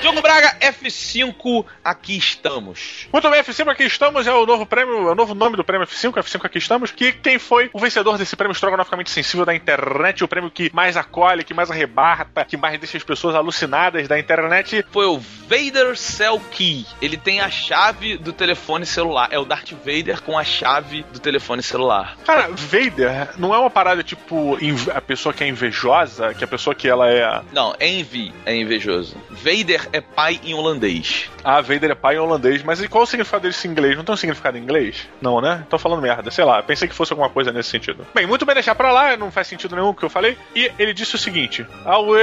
Diogo 0.00 0.22
Braga, 0.22 0.56
F5, 0.60 1.66
aqui 1.84 2.16
estamos. 2.16 3.06
Muito 3.12 3.28
bem, 3.28 3.42
F5 3.42 3.68
aqui 3.68 3.84
estamos, 3.84 4.26
é 4.26 4.32
o 4.32 4.46
novo 4.46 4.64
prêmio, 4.64 5.08
é 5.08 5.12
o 5.12 5.14
novo 5.14 5.34
nome 5.34 5.56
do 5.58 5.64
prêmio 5.64 5.86
F5, 5.86 6.14
F5 6.14 6.46
aqui 6.46 6.56
estamos, 6.56 6.90
que 6.90 7.12
quem 7.12 7.38
foi 7.38 7.68
o 7.74 7.78
vencedor 7.78 8.16
desse 8.16 8.34
prêmio 8.34 8.54
estrogonoficamente 8.54 9.10
sensível 9.10 9.44
da 9.44 9.54
internet, 9.54 10.24
o 10.24 10.28
prêmio 10.28 10.50
que 10.50 10.70
mais 10.72 10.96
acolhe, 10.96 11.44
que 11.44 11.52
mais 11.52 11.70
arrebata, 11.70 12.46
que 12.46 12.56
mais 12.56 12.80
deixa 12.80 12.96
as 12.96 13.04
pessoas 13.04 13.34
alucinadas 13.34 14.08
da 14.08 14.18
internet. 14.18 14.84
Foi 14.90 15.04
o 15.04 15.18
Vader 15.18 15.94
Cell 15.96 16.40
Key. 16.50 16.86
Ele 17.02 17.18
tem 17.18 17.40
a 17.40 17.50
chave 17.50 18.16
do 18.16 18.32
telefone 18.32 18.86
celular. 18.86 19.28
É 19.30 19.38
o 19.38 19.44
Darth 19.44 19.72
Vader 19.72 20.22
com 20.22 20.38
a 20.38 20.44
chave 20.44 21.02
do 21.12 21.18
telefone 21.18 21.62
celular. 21.62 22.16
Cara, 22.24 22.48
Vader 22.48 23.30
não 23.36 23.54
é 23.54 23.58
uma 23.58 23.70
parada 23.70 24.02
tipo 24.02 24.56
a 24.94 25.00
pessoa 25.02 25.34
que 25.34 25.44
é 25.44 25.48
invejosa, 25.48 26.32
que 26.32 26.42
a 26.42 26.48
pessoa 26.48 26.74
que 26.74 26.88
ela 26.88 27.10
é. 27.10 27.42
Não, 27.52 27.74
envy 27.78 28.32
é 28.46 28.56
invejoso. 28.56 29.16
Vader 29.28 29.89
é 29.92 30.00
pai 30.00 30.40
em 30.44 30.54
holandês. 30.54 31.30
Ah, 31.42 31.60
Vader 31.60 31.90
é 31.90 31.94
pai 31.94 32.16
em 32.16 32.18
holandês, 32.18 32.62
mas 32.62 32.80
e 32.80 32.88
qual 32.88 33.04
o 33.04 33.06
significado 33.06 33.46
desse 33.48 33.66
em 33.66 33.70
inglês? 33.70 33.96
Não 33.96 34.04
tem 34.04 34.12
um 34.12 34.16
significado 34.16 34.58
em 34.58 34.62
inglês? 34.62 35.08
Não, 35.20 35.40
né? 35.40 35.64
Tô 35.68 35.78
falando 35.78 36.02
merda, 36.02 36.30
sei 36.30 36.44
lá, 36.44 36.62
pensei 36.62 36.88
que 36.88 36.94
fosse 36.94 37.12
alguma 37.12 37.30
coisa 37.30 37.52
nesse 37.52 37.70
sentido. 37.70 38.06
Bem, 38.14 38.26
muito 38.26 38.44
bem 38.44 38.54
deixar 38.54 38.74
pra 38.74 38.92
lá, 38.92 39.16
não 39.16 39.30
faz 39.30 39.46
sentido 39.46 39.74
nenhum 39.74 39.88
o 39.88 39.94
que 39.94 40.04
eu 40.04 40.10
falei. 40.10 40.36
E 40.54 40.70
ele 40.78 40.92
disse 40.92 41.14
o 41.14 41.18
seguinte: 41.18 41.66
Aue! 41.84 42.18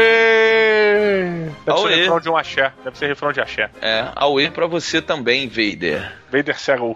Deve 1.66 1.80
Auê. 1.80 1.94
ser 1.94 1.96
refrão 2.02 2.20
de 2.20 2.30
um 2.30 2.38
axé. 2.38 2.74
Deve 2.84 2.98
ser 2.98 3.08
refrão 3.08 3.32
de 3.32 3.42
axé. 3.42 3.70
É, 3.82 4.08
Aue 4.16 4.50
pra 4.52 4.68
você 4.68 5.02
também, 5.02 5.48
Vader. 5.48 6.12
Vader 6.32 6.60
cega 6.60 6.84
o 6.84 6.96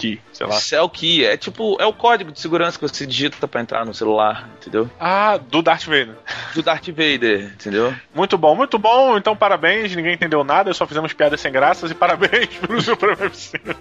Que, 0.00 0.18
sei 0.32 0.46
lá. 0.46 0.54
Cell 0.54 0.88
Key 0.88 1.26
é 1.26 1.36
tipo, 1.36 1.76
é 1.78 1.84
o 1.84 1.92
código 1.92 2.32
de 2.32 2.40
segurança 2.40 2.78
que 2.78 2.88
você 2.88 3.04
digita 3.04 3.46
pra 3.46 3.60
entrar 3.60 3.84
no 3.84 3.92
celular, 3.92 4.48
entendeu? 4.56 4.90
Ah, 4.98 5.36
do 5.36 5.60
Darth 5.60 5.84
Vader. 5.84 6.16
Do 6.54 6.62
Darth 6.62 6.86
Vader, 6.88 7.52
entendeu? 7.52 7.94
Muito 8.14 8.38
bom, 8.38 8.56
muito 8.56 8.78
bom. 8.78 9.18
Então, 9.18 9.36
parabéns. 9.36 9.94
Ninguém 9.94 10.14
entendeu 10.14 10.42
nada, 10.42 10.72
só 10.72 10.86
fizemos 10.86 11.12
piadas 11.12 11.38
sem 11.38 11.52
graças. 11.52 11.90
E 11.90 11.94
parabéns 11.94 12.48
pelo 12.66 12.96
prêmio 12.96 13.30
F5. 13.30 13.76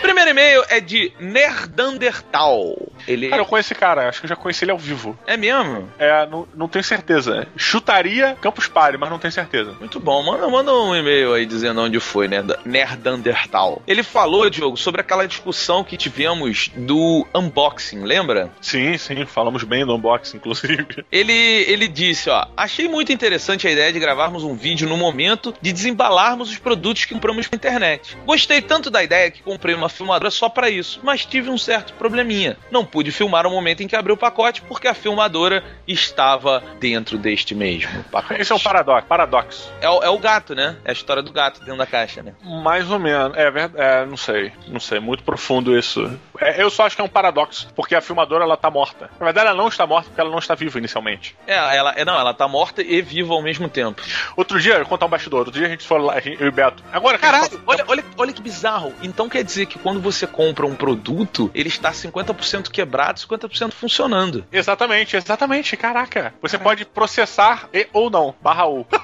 Primeiro 0.00 0.30
e-mail 0.30 0.64
é 0.68 0.78
de 0.78 1.12
Nerdandertal. 1.18 2.76
Ele 3.06 3.28
Cara, 3.28 3.42
eu 3.42 3.46
conheço 3.46 3.72
esse 3.72 3.78
cara. 3.78 4.08
Acho 4.08 4.20
que 4.20 4.26
eu 4.26 4.28
já 4.28 4.36
conheci 4.36 4.64
ele 4.64 4.72
ao 4.72 4.78
vivo. 4.78 5.18
é 5.26 5.36
mesmo? 5.36 5.88
É, 5.98 6.26
não, 6.26 6.46
não 6.54 6.68
tenho 6.68 6.84
certeza. 6.84 7.46
Chutaria 7.56 8.36
Campus 8.40 8.68
Party, 8.68 8.98
mas 8.98 9.10
não 9.10 9.18
tenho 9.18 9.32
certeza. 9.32 9.74
Muito 9.78 9.98
bom, 10.00 10.22
manda, 10.22 10.48
manda 10.48 10.72
um 10.72 10.94
e-mail 10.94 11.34
aí 11.34 11.46
dizendo 11.46 11.80
onde 11.80 11.98
foi, 12.00 12.28
né? 12.28 12.44
Nerdandertal. 12.64 13.82
Ele 13.86 14.02
falou, 14.02 14.48
Diogo, 14.50 14.76
sobre 14.76 15.00
aquela 15.00 15.26
discussão 15.26 15.84
que 15.84 15.96
tivemos 15.96 16.70
do 16.76 17.26
unboxing, 17.34 18.02
lembra? 18.02 18.50
Sim, 18.60 18.96
sim, 18.98 19.24
falamos 19.26 19.64
bem 19.64 19.84
do 19.84 19.94
unboxing, 19.94 20.36
inclusive. 20.38 21.04
Ele, 21.10 21.32
ele 21.32 21.88
disse, 21.88 22.30
ó, 22.30 22.46
achei 22.56 22.88
muito 22.88 23.12
interessante 23.12 23.66
a 23.66 23.70
ideia 23.70 23.92
de 23.92 23.98
gravarmos 23.98 24.44
um 24.44 24.54
vídeo 24.54 24.88
no 24.88 24.96
momento 24.96 25.54
de 25.60 25.72
desembalarmos 25.72 26.50
os 26.50 26.58
produtos 26.58 27.04
que 27.04 27.14
compramos 27.14 27.48
na 27.50 27.56
internet. 27.56 28.16
Gostei 28.24 28.60
tanto 28.60 28.90
da 28.90 29.02
ideia 29.02 29.30
que 29.30 29.42
comprei 29.42 29.74
uma 29.74 29.88
filmadora 29.88 30.30
só 30.30 30.48
pra 30.48 30.70
isso, 30.70 31.00
mas 31.02 31.24
tive 31.24 31.50
um 31.50 31.58
certo 31.58 31.92
probleminha. 31.94 32.56
Não 32.70 32.84
pude 32.92 33.10
filmar 33.10 33.46
o 33.46 33.50
momento 33.50 33.82
em 33.82 33.88
que 33.88 33.96
abri 33.96 34.12
o 34.12 34.16
pacote 34.16 34.62
porque 34.62 34.86
a 34.86 34.94
filmadora 34.94 35.64
estava 35.88 36.62
dentro 36.78 37.18
deste 37.18 37.54
mesmo 37.54 38.04
pacote. 38.04 38.40
Esse 38.40 38.52
é 38.52 38.54
um 38.54 38.58
paradoxo. 38.60 39.06
paradoxo. 39.08 39.72
É, 39.80 39.88
o- 39.88 40.02
é 40.02 40.08
o 40.10 40.18
gato, 40.18 40.54
né? 40.54 40.76
É 40.84 40.90
a 40.90 40.92
história 40.92 41.22
do 41.22 41.32
gato 41.32 41.60
dentro 41.60 41.76
da 41.78 41.86
caixa, 41.86 42.22
né? 42.22 42.34
Mais 42.44 42.90
ou 42.90 42.98
menos. 42.98 43.36
É 43.36 43.50
verdade. 43.50 43.72
É, 43.82 44.06
não 44.06 44.16
sei. 44.16 44.52
Não 44.68 44.78
sei. 44.80 45.00
Muito 45.00 45.22
profundo 45.24 45.76
isso. 45.76 46.10
É, 46.40 46.62
eu 46.62 46.70
só 46.70 46.86
acho 46.86 46.94
que 46.96 47.02
é 47.02 47.04
um 47.04 47.08
paradoxo, 47.08 47.68
porque 47.74 47.94
a 47.94 48.00
filmadora 48.00 48.44
ela 48.44 48.56
tá 48.56 48.70
morta. 48.70 49.10
Na 49.18 49.24
verdade, 49.24 49.48
ela 49.48 49.56
não 49.56 49.68
está 49.68 49.86
morta 49.86 50.08
porque 50.08 50.20
ela 50.20 50.30
não 50.30 50.38
está 50.38 50.54
viva 50.54 50.78
inicialmente. 50.78 51.34
É, 51.46 51.54
ela, 51.76 51.92
é, 51.96 52.04
não, 52.04 52.18
ela 52.18 52.34
tá 52.34 52.46
morta 52.46 52.82
e 52.82 53.00
viva 53.00 53.32
ao 53.32 53.42
mesmo 53.42 53.68
tempo. 53.68 54.02
Outro 54.36 54.60
dia, 54.60 54.74
eu 54.74 54.86
contar 54.86 55.06
um 55.06 55.08
bastidor. 55.08 55.40
Outro 55.40 55.54
dia 55.54 55.66
a 55.66 55.70
gente 55.70 55.86
foi 55.86 55.98
lá, 56.00 56.20
gente- 56.20 56.40
eu 56.40 56.48
e 56.48 56.50
Beto. 56.50 56.82
Agora, 56.92 57.18
Caralho, 57.18 57.62
olha, 57.66 57.84
olha, 57.88 58.04
olha 58.18 58.32
que 58.32 58.42
bizarro. 58.42 58.92
Então 59.02 59.28
quer 59.28 59.42
dizer 59.44 59.66
que 59.66 59.78
quando 59.78 60.00
você 60.00 60.26
compra 60.26 60.66
um 60.66 60.74
produto, 60.74 61.50
ele 61.54 61.68
está 61.68 61.92
50% 61.92 62.70
quebrado, 62.82 63.20
50% 63.20 63.72
funcionando. 63.72 64.44
Exatamente, 64.50 65.16
exatamente. 65.16 65.76
Caraca. 65.76 66.34
Você 66.42 66.58
pode 66.58 66.84
processar 66.84 67.68
e 67.72 67.88
ou 67.92 68.10
não. 68.10 68.34
Barra 68.42 68.66
U. 68.66 68.86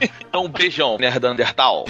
Então, 0.00 0.48
beijão, 0.48 0.96
Nerdandertal. 0.96 1.86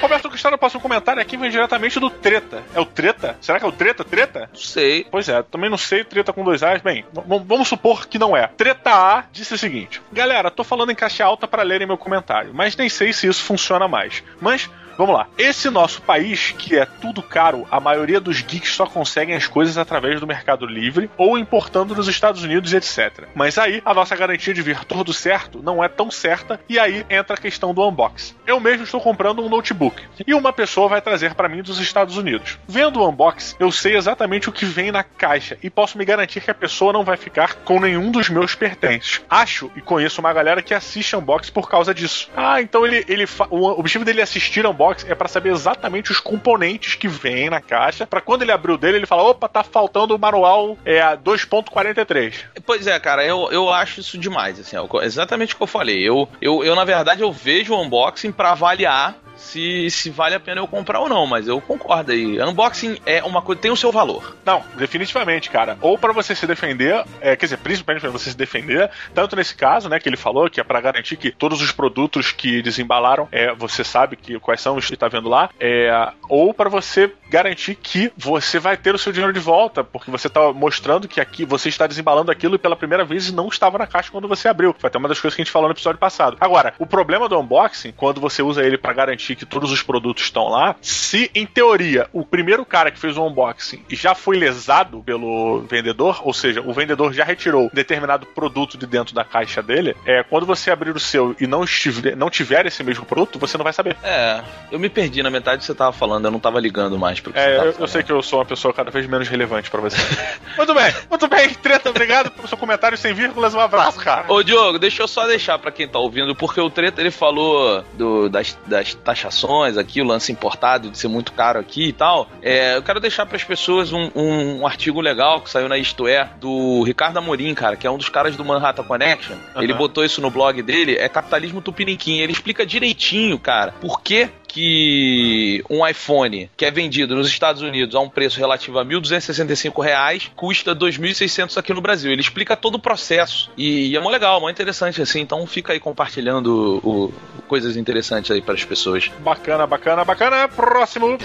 Roberto 0.00 0.28
Cristiano 0.30 0.56
passa 0.56 0.78
um 0.78 0.80
comentário 0.80 1.20
aqui 1.20 1.36
vem 1.36 1.50
diretamente 1.50 2.00
do 2.00 2.08
Treta. 2.08 2.62
É 2.74 2.80
o 2.80 2.86
Treta? 2.86 3.36
Será 3.42 3.58
que 3.58 3.64
é 3.64 3.68
o 3.68 3.72
Treta? 3.72 4.04
Treta? 4.04 4.48
Não 4.52 4.60
sei. 4.60 5.06
Pois 5.10 5.28
é, 5.28 5.42
também 5.42 5.68
não 5.68 5.76
sei, 5.76 6.02
Treta 6.02 6.32
com 6.32 6.44
dois 6.44 6.62
A's. 6.62 6.80
Bem, 6.80 7.04
vamos 7.12 7.68
supor 7.68 8.06
que 8.06 8.18
não 8.18 8.34
é. 8.36 8.46
Treta 8.46 8.90
A 8.90 9.24
disse 9.30 9.52
o 9.52 9.58
seguinte: 9.58 10.00
Galera, 10.12 10.50
tô 10.50 10.64
falando 10.64 10.92
em 10.92 10.94
caixa 10.94 11.24
alta 11.24 11.46
para 11.46 11.62
lerem 11.62 11.86
meu 11.86 11.98
comentário, 11.98 12.52
mas 12.54 12.76
nem 12.76 12.88
sei 12.88 13.12
se 13.12 13.26
isso 13.26 13.42
funciona 13.42 13.86
mais. 13.86 14.22
Mas. 14.40 14.70
Vamos 14.96 15.14
lá. 15.14 15.28
Esse 15.36 15.68
nosso 15.68 16.00
país, 16.00 16.54
que 16.56 16.78
é 16.78 16.86
tudo 16.86 17.22
caro, 17.22 17.66
a 17.70 17.78
maioria 17.78 18.18
dos 18.18 18.40
geeks 18.40 18.74
só 18.74 18.86
conseguem 18.86 19.36
as 19.36 19.46
coisas 19.46 19.76
através 19.76 20.18
do 20.20 20.26
Mercado 20.26 20.66
Livre 20.66 21.10
ou 21.18 21.36
importando 21.36 21.94
nos 21.94 22.08
Estados 22.08 22.42
Unidos, 22.42 22.72
etc. 22.72 23.28
Mas 23.34 23.58
aí 23.58 23.82
a 23.84 23.92
nossa 23.92 24.16
garantia 24.16 24.54
de 24.54 24.62
vir 24.62 24.84
tudo 24.84 25.12
certo 25.12 25.62
não 25.62 25.84
é 25.84 25.88
tão 25.88 26.10
certa 26.10 26.58
e 26.66 26.78
aí 26.78 27.04
entra 27.10 27.34
a 27.34 27.38
questão 27.38 27.74
do 27.74 27.86
unboxing. 27.86 28.34
Eu 28.46 28.58
mesmo 28.58 28.84
estou 28.84 29.00
comprando 29.00 29.44
um 29.44 29.50
notebook 29.50 30.02
e 30.26 30.32
uma 30.32 30.52
pessoa 30.52 30.88
vai 30.88 31.02
trazer 31.02 31.34
para 31.34 31.48
mim 31.48 31.62
dos 31.62 31.78
Estados 31.78 32.16
Unidos. 32.16 32.58
Vendo 32.66 33.00
o 33.00 33.08
unboxing, 33.08 33.56
eu 33.58 33.70
sei 33.70 33.96
exatamente 33.96 34.48
o 34.48 34.52
que 34.52 34.64
vem 34.64 34.90
na 34.90 35.02
caixa 35.02 35.58
e 35.62 35.68
posso 35.68 35.98
me 35.98 36.06
garantir 36.06 36.40
que 36.40 36.50
a 36.50 36.54
pessoa 36.54 36.92
não 36.92 37.04
vai 37.04 37.18
ficar 37.18 37.54
com 37.56 37.78
nenhum 37.78 38.10
dos 38.10 38.30
meus 38.30 38.54
pertences. 38.54 39.20
Acho 39.28 39.70
e 39.76 39.82
conheço 39.82 40.20
uma 40.20 40.32
galera 40.32 40.62
que 40.62 40.72
assiste 40.72 41.14
unboxing 41.14 41.52
por 41.52 41.68
causa 41.68 41.92
disso. 41.92 42.30
Ah, 42.34 42.62
então 42.62 42.86
ele, 42.86 43.04
ele 43.08 43.26
o 43.50 43.78
objetivo 43.78 44.04
dele 44.04 44.22
assistir 44.22 44.64
unboxing 44.66 44.85
é 45.06 45.14
para 45.14 45.28
saber 45.28 45.50
exatamente 45.50 46.10
os 46.10 46.20
componentes 46.20 46.94
que 46.94 47.08
vêm 47.08 47.50
na 47.50 47.60
caixa, 47.60 48.06
para 48.06 48.20
quando 48.20 48.42
ele 48.42 48.52
abrir 48.52 48.72
o 48.72 48.78
dele 48.78 48.98
ele 48.98 49.06
fala, 49.06 49.22
opa, 49.22 49.48
tá 49.48 49.62
faltando 49.62 50.14
o 50.14 50.18
manual 50.18 50.76
é, 50.84 51.00
2.43. 51.16 52.44
Pois 52.64 52.86
é, 52.86 52.98
cara, 52.98 53.24
eu, 53.24 53.48
eu 53.50 53.70
acho 53.70 54.00
isso 54.00 54.18
demais, 54.18 54.58
assim, 54.58 54.76
é 54.76 55.04
exatamente 55.04 55.54
o 55.54 55.56
que 55.56 55.62
eu 55.62 55.66
falei. 55.66 56.06
Eu, 56.06 56.28
eu, 56.40 56.64
eu 56.64 56.74
na 56.74 56.84
verdade, 56.84 57.22
eu 57.22 57.32
vejo 57.32 57.74
o 57.74 57.82
unboxing 57.82 58.32
pra 58.32 58.52
avaliar 58.52 59.14
se, 59.36 59.90
se 59.90 60.10
vale 60.10 60.34
a 60.34 60.40
pena 60.40 60.60
eu 60.60 60.68
comprar 60.68 61.00
ou 61.00 61.08
não, 61.08 61.26
mas 61.26 61.46
eu 61.48 61.60
concordo 61.60 62.12
aí. 62.12 62.40
Unboxing 62.42 62.98
é 63.06 63.22
uma 63.22 63.42
coisa, 63.42 63.60
tem 63.60 63.70
o 63.70 63.76
seu 63.76 63.92
valor. 63.92 64.36
Não, 64.44 64.62
definitivamente, 64.76 65.50
cara. 65.50 65.76
Ou 65.80 65.98
para 65.98 66.12
você 66.12 66.34
se 66.34 66.46
defender, 66.46 67.04
é, 67.20 67.36
quer 67.36 67.46
dizer, 67.46 67.58
principalmente 67.58 68.02
para 68.02 68.10
você 68.10 68.30
se 68.30 68.36
defender, 68.36 68.90
tanto 69.14 69.36
nesse 69.36 69.54
caso, 69.54 69.88
né, 69.88 70.00
que 70.00 70.08
ele 70.08 70.16
falou, 70.16 70.50
que 70.50 70.60
é 70.60 70.64
para 70.64 70.80
garantir 70.80 71.16
que 71.16 71.30
todos 71.30 71.60
os 71.60 71.72
produtos 71.72 72.32
que 72.32 72.62
desembalaram, 72.62 73.28
é, 73.30 73.54
você 73.54 73.84
sabe 73.84 74.16
que 74.16 74.38
quais 74.40 74.60
são 74.60 74.76
os 74.76 74.86
que 74.86 74.96
tá 74.96 75.08
vendo 75.08 75.28
lá, 75.28 75.50
é, 75.60 76.10
ou 76.28 76.52
para 76.52 76.68
você 76.68 77.12
garantir 77.28 77.74
que 77.74 78.12
você 78.16 78.58
vai 78.58 78.76
ter 78.76 78.94
o 78.94 78.98
seu 78.98 79.12
dinheiro 79.12 79.32
de 79.32 79.40
volta, 79.40 79.84
porque 79.84 80.10
você 80.10 80.28
tá 80.28 80.52
mostrando 80.52 81.08
que 81.08 81.20
aqui 81.20 81.44
você 81.44 81.68
está 81.68 81.86
desembalando 81.86 82.30
aquilo 82.30 82.58
pela 82.58 82.76
primeira 82.76 83.04
vez 83.04 83.28
e 83.28 83.34
não 83.34 83.48
estava 83.48 83.78
na 83.78 83.86
caixa 83.86 84.10
quando 84.10 84.28
você 84.28 84.48
abriu. 84.48 84.74
Foi 84.78 84.88
até 84.88 84.98
uma 84.98 85.08
das 85.08 85.20
coisas 85.20 85.34
que 85.34 85.42
a 85.42 85.44
gente 85.44 85.52
falou 85.52 85.68
no 85.68 85.74
episódio 85.74 85.98
passado. 85.98 86.36
Agora, 86.40 86.74
o 86.78 86.86
problema 86.86 87.28
do 87.28 87.38
unboxing, 87.38 87.92
quando 87.92 88.20
você 88.20 88.42
usa 88.42 88.64
ele 88.64 88.78
para 88.78 88.92
garantir 88.92 89.35
que 89.36 89.46
todos 89.46 89.70
os 89.70 89.82
produtos 89.82 90.24
estão 90.24 90.48
lá, 90.48 90.74
se 90.80 91.30
em 91.34 91.46
teoria 91.46 92.08
o 92.12 92.24
primeiro 92.24 92.64
cara 92.64 92.90
que 92.90 92.98
fez 92.98 93.16
o 93.16 93.24
unboxing 93.26 93.82
já 93.90 94.14
foi 94.14 94.36
lesado 94.38 95.02
pelo 95.04 95.60
vendedor, 95.68 96.20
ou 96.24 96.32
seja, 96.32 96.60
o 96.60 96.72
vendedor 96.72 97.12
já 97.12 97.24
retirou 97.24 97.70
determinado 97.72 98.26
produto 98.26 98.76
de 98.78 98.86
dentro 98.86 99.14
da 99.14 99.24
caixa 99.24 99.62
dele, 99.62 99.96
é 100.04 100.22
quando 100.22 100.46
você 100.46 100.70
abrir 100.70 100.90
o 100.94 101.00
seu 101.00 101.34
e 101.40 101.46
não, 101.46 101.64
estiver, 101.64 102.16
não 102.16 102.30
tiver 102.30 102.66
esse 102.66 102.82
mesmo 102.82 103.04
produto, 103.04 103.38
você 103.38 103.56
não 103.56 103.64
vai 103.64 103.72
saber. 103.72 103.96
É, 104.02 104.42
eu 104.70 104.78
me 104.78 104.88
perdi 104.88 105.22
na 105.22 105.30
metade 105.30 105.58
do 105.58 105.60
que 105.60 105.66
você 105.66 105.74
tava 105.74 105.92
falando, 105.92 106.24
eu 106.24 106.30
não 106.30 106.40
tava 106.40 106.58
ligando 106.60 106.98
mais 106.98 107.20
pro 107.20 107.32
que 107.32 107.38
você 107.38 107.44
É, 107.46 107.56
tava 107.56 107.68
eu, 107.68 107.74
eu 107.80 107.86
sei 107.88 108.02
que 108.02 108.12
eu 108.12 108.22
sou 108.22 108.38
uma 108.38 108.44
pessoa 108.44 108.72
cada 108.72 108.90
vez 108.90 109.06
menos 109.06 109.28
relevante 109.28 109.70
pra 109.70 109.80
você. 109.80 109.96
muito 110.56 110.74
bem, 110.74 110.94
muito 111.10 111.28
bem, 111.28 111.48
Treta, 111.54 111.90
obrigado 111.90 112.30
pelo 112.30 112.48
seu 112.48 112.56
comentário 112.58 112.96
sem 112.96 113.12
vírgulas, 113.14 113.54
um 113.54 113.60
abraço, 113.60 113.98
cara. 113.98 114.24
Ô 114.32 114.42
Diogo, 114.42 114.78
deixa 114.78 115.02
eu 115.02 115.08
só 115.08 115.26
deixar 115.26 115.58
pra 115.58 115.70
quem 115.70 115.86
tá 115.88 115.98
ouvindo, 115.98 116.34
porque 116.34 116.60
o 116.60 116.70
Treta 116.70 117.00
ele 117.00 117.10
falou 117.10 117.84
do- 117.94 118.28
das, 118.28 118.56
das 118.66 118.94
taxações 119.16 119.76
aqui, 119.78 120.00
o 120.00 120.04
lance 120.04 120.30
importado 120.30 120.90
de 120.90 120.98
ser 120.98 121.08
muito 121.08 121.32
caro 121.32 121.58
aqui 121.58 121.88
e 121.88 121.92
tal. 121.92 122.28
É, 122.42 122.76
eu 122.76 122.82
quero 122.82 123.00
deixar 123.00 123.24
pras 123.26 123.42
pessoas 123.42 123.92
um, 123.92 124.10
um- 124.14 124.60
um 124.60 124.66
artigo 124.66 125.00
legal 125.00 125.40
que 125.40 125.50
saiu 125.50 125.68
na 125.68 125.78
Isto 125.78 126.06
É, 126.06 126.28
do 126.38 126.82
Ricardo 126.82 127.16
Amorim, 127.18 127.54
cara, 127.54 127.76
que 127.76 127.86
é 127.86 127.90
um 127.90 127.96
dos 127.98 128.08
caras 128.08 128.36
do 128.36 128.44
Manhattan 128.44 128.84
Connection. 128.84 129.36
Ele 129.56 129.72
Aham. 129.72 129.78
botou 129.78 130.04
isso 130.04 130.20
no 130.20 130.30
blog 130.30 130.60
dele, 130.62 130.96
é 130.96 131.08
Capitalismo 131.08 131.60
Tupiniquim. 131.62 132.18
Ele 132.18 132.32
explica 132.32 132.64
direitinho, 132.66 133.38
cara, 133.38 133.72
por 133.80 134.00
que 134.02 134.28
que 134.56 135.62
um 135.68 135.86
iPhone 135.86 136.50
que 136.56 136.64
é 136.64 136.70
vendido 136.70 137.14
nos 137.14 137.28
Estados 137.28 137.60
Unidos 137.60 137.94
a 137.94 138.00
um 138.00 138.08
preço 138.08 138.38
relativo 138.40 138.78
a 138.78 138.84
1.265 138.86 139.84
reais 139.84 140.30
custa 140.34 140.74
2.600 140.74 141.58
aqui 141.58 141.74
no 141.74 141.82
Brasil. 141.82 142.10
Ele 142.10 142.22
explica 142.22 142.56
todo 142.56 142.76
o 142.76 142.78
processo 142.78 143.50
e, 143.56 143.88
e 143.90 143.96
é 143.96 144.00
mó 144.00 144.08
legal, 144.08 144.40
mó 144.40 144.48
interessante 144.48 145.00
assim. 145.02 145.20
Então 145.20 145.46
fica 145.46 145.74
aí 145.74 145.78
compartilhando 145.80 146.80
o- 146.82 147.04
o- 147.06 147.42
coisas 147.46 147.76
interessantes 147.76 148.30
aí 148.30 148.40
para 148.40 148.54
as 148.54 148.64
pessoas. 148.64 149.10
Bacana, 149.20 149.66
bacana, 149.66 150.04
bacana. 150.04 150.48
Próximo. 150.48 151.18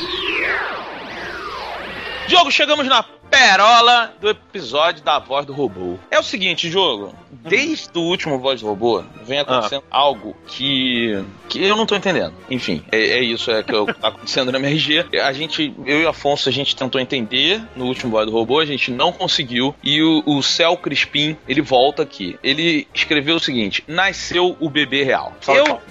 Diogo, 2.27 2.51
chegamos 2.51 2.85
na 2.87 3.03
perola 3.41 4.13
do 4.21 4.29
episódio 4.29 5.03
da 5.03 5.17
voz 5.17 5.47
do 5.47 5.53
robô. 5.53 5.97
É 6.11 6.19
o 6.19 6.23
seguinte, 6.23 6.69
jogo. 6.69 7.15
Desde 7.31 7.89
o 7.97 8.01
último 8.01 8.37
voz 8.37 8.61
do 8.61 8.67
robô, 8.67 9.03
vem 9.23 9.39
acontecendo 9.39 9.83
algo 9.89 10.35
que. 10.45 11.23
que 11.49 11.63
eu 11.63 11.75
não 11.75 11.87
tô 11.87 11.95
entendendo. 11.95 12.35
Enfim, 12.51 12.83
é, 12.91 12.99
é 12.99 13.23
isso 13.23 13.49
é 13.49 13.63
que 13.63 13.71
tá 13.71 14.09
acontecendo 14.09 14.51
na 14.51 14.59
MRG. 14.59 15.17
A 15.23 15.33
gente, 15.33 15.73
eu 15.85 16.01
e 16.01 16.05
o 16.05 16.09
Afonso, 16.09 16.49
a 16.49 16.51
gente 16.51 16.75
tentou 16.75 17.01
entender 17.01 17.63
no 17.75 17.85
último 17.85 18.11
voz 18.11 18.27
do 18.27 18.31
robô, 18.31 18.59
a 18.59 18.65
gente 18.65 18.91
não 18.91 19.11
conseguiu. 19.11 19.73
E 19.83 20.03
o, 20.03 20.21
o 20.25 20.43
Céu 20.43 20.77
Crispim, 20.77 21.35
ele 21.47 21.61
volta 21.61 22.03
aqui. 22.03 22.37
Ele 22.43 22.87
escreveu 22.93 23.37
o 23.37 23.39
seguinte: 23.39 23.83
nasceu 23.87 24.55
o 24.59 24.69
bebê 24.69 25.03
real. 25.03 25.33
Eu. 25.47 25.81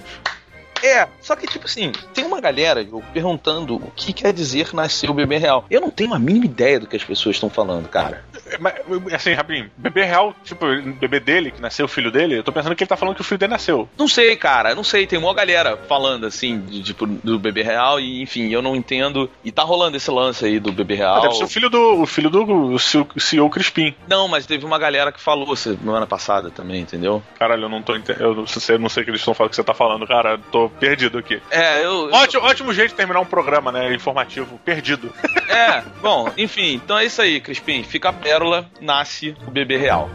É, 0.83 1.07
só 1.21 1.35
que, 1.35 1.47
tipo 1.47 1.65
assim, 1.65 1.91
tem 2.13 2.25
uma 2.25 2.41
galera 2.41 2.83
Diogo, 2.83 3.03
perguntando 3.13 3.75
o 3.75 3.91
que 3.95 4.13
quer 4.13 4.33
dizer 4.33 4.73
nascer 4.73 5.09
o 5.09 5.13
bebê 5.13 5.37
real. 5.37 5.65
Eu 5.69 5.81
não 5.81 5.89
tenho 5.89 6.13
a 6.13 6.19
mínima 6.19 6.45
ideia 6.45 6.79
do 6.79 6.87
que 6.87 6.95
as 6.95 7.03
pessoas 7.03 7.35
estão 7.35 7.49
falando, 7.49 7.87
cara. 7.87 8.23
Mas, 8.59 8.73
assim, 9.13 9.33
rapidinho, 9.33 9.71
bebê 9.77 10.03
real, 10.03 10.35
tipo, 10.43 10.65
bebê 10.99 11.19
dele, 11.19 11.51
que 11.51 11.61
nasceu 11.61 11.85
o 11.85 11.89
filho 11.89 12.11
dele, 12.11 12.37
eu 12.37 12.43
tô 12.43 12.51
pensando 12.51 12.75
que 12.75 12.83
ele 12.83 12.89
tá 12.89 12.97
falando 12.97 13.15
que 13.15 13.21
o 13.21 13.23
filho 13.23 13.37
dele 13.37 13.51
nasceu. 13.51 13.87
Não 13.97 14.07
sei, 14.07 14.35
cara, 14.35 14.75
não 14.75 14.83
sei. 14.83 15.07
Tem 15.07 15.19
uma 15.19 15.33
galera 15.33 15.77
falando, 15.87 16.25
assim, 16.25 16.59
de, 16.61 16.83
tipo, 16.83 17.05
do 17.05 17.39
bebê 17.39 17.63
real 17.63 17.99
e, 17.99 18.21
enfim, 18.21 18.49
eu 18.49 18.61
não 18.61 18.75
entendo. 18.75 19.29
E 19.43 19.51
tá 19.51 19.63
rolando 19.63 19.97
esse 19.97 20.09
lance 20.09 20.45
aí 20.45 20.59
do 20.59 20.71
bebê 20.71 20.95
real. 20.95 21.17
Ah, 21.17 21.21
deve 21.21 21.35
ser 21.35 21.43
o 21.43 21.47
filho 21.47 21.69
do, 21.69 22.01
o 22.01 22.05
filho 22.05 22.29
do 22.29 22.77
CEO 22.79 23.49
Crispim. 23.49 23.95
Não, 24.07 24.27
mas 24.27 24.45
teve 24.45 24.65
uma 24.65 24.77
galera 24.77 25.11
que 25.11 25.19
falou 25.19 25.55
semana 25.55 26.07
passada 26.07 26.49
também, 26.49 26.81
entendeu? 26.81 27.21
Caralho, 27.37 27.63
eu 27.63 27.69
não 27.69 27.81
tô 27.81 27.95
entendendo. 27.95 28.23
Eu 28.23 28.35
não 28.35 28.47
sei, 28.47 28.75
eu 28.75 28.79
não 28.79 28.89
sei 28.89 29.01
o 29.01 29.05
que 29.05 29.11
eles 29.11 29.21
estão 29.21 29.33
falando 29.33 29.49
que 29.51 29.55
você 29.55 29.63
tá 29.63 29.73
falando, 29.73 30.07
cara. 30.07 30.31
Eu 30.31 30.39
tô 30.51 30.69
perdido 30.69 31.17
aqui. 31.17 31.41
É, 31.49 31.83
eu. 31.85 32.09
Ótimo, 32.11 32.43
ótimo 32.43 32.73
jeito 32.73 32.89
de 32.89 32.95
terminar 32.95 33.19
um 33.19 33.25
programa, 33.25 33.71
né? 33.71 33.93
Informativo. 33.93 34.59
Perdido. 34.63 35.13
É, 35.49 35.81
bom, 36.01 36.31
enfim, 36.37 36.75
então 36.75 36.97
é 36.97 37.05
isso 37.05 37.21
aí, 37.21 37.39
Crispim. 37.41 37.83
Fica 37.83 38.09
a 38.09 38.13
pérola, 38.41 38.65
nasce 38.81 39.35
o 39.47 39.51
bebê 39.51 39.77
real. 39.77 40.09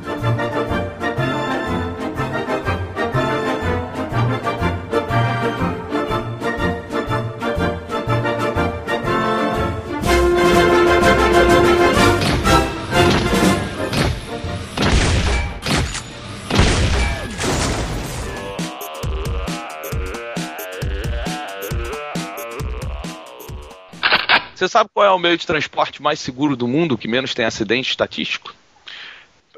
Você 24.66 24.72
sabe 24.72 24.90
qual 24.92 25.06
é 25.06 25.10
o 25.12 25.18
meio 25.18 25.38
de 25.38 25.46
transporte 25.46 26.02
mais 26.02 26.18
seguro 26.18 26.56
do 26.56 26.66
mundo 26.66 26.98
que 26.98 27.06
menos 27.06 27.32
tem 27.32 27.44
acidente 27.44 27.90
estatístico? 27.90 28.52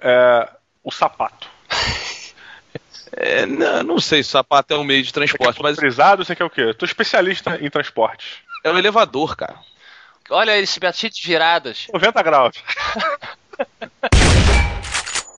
É, 0.03 0.51
o 0.85 0.92
sapato. 0.92 1.49
É, 3.21 3.47
não, 3.47 3.83
não 3.83 3.99
sei 3.99 4.23
se 4.23 4.29
o 4.29 4.33
sapato 4.33 4.75
é 4.75 4.77
um 4.77 4.85
meio 4.85 5.03
de 5.03 5.12
transporte, 5.12 5.61
mas. 5.62 5.77
Frisado, 5.77 6.25
você 6.25 6.37
quer 6.37 6.44
o 6.44 6.51
quê? 6.51 6.61
Eu 6.61 6.75
tô 6.75 6.85
especialista 6.85 7.59
em 7.61 7.71
transporte. 7.71 8.44
É 8.62 8.71
o 8.71 8.79
elevador, 8.79 9.35
cara. 9.35 9.59
Olha 10.29 10.57
esse 10.59 10.79
de 10.79 11.27
viradas. 11.27 11.87
90 11.92 12.23
graus. 12.23 12.57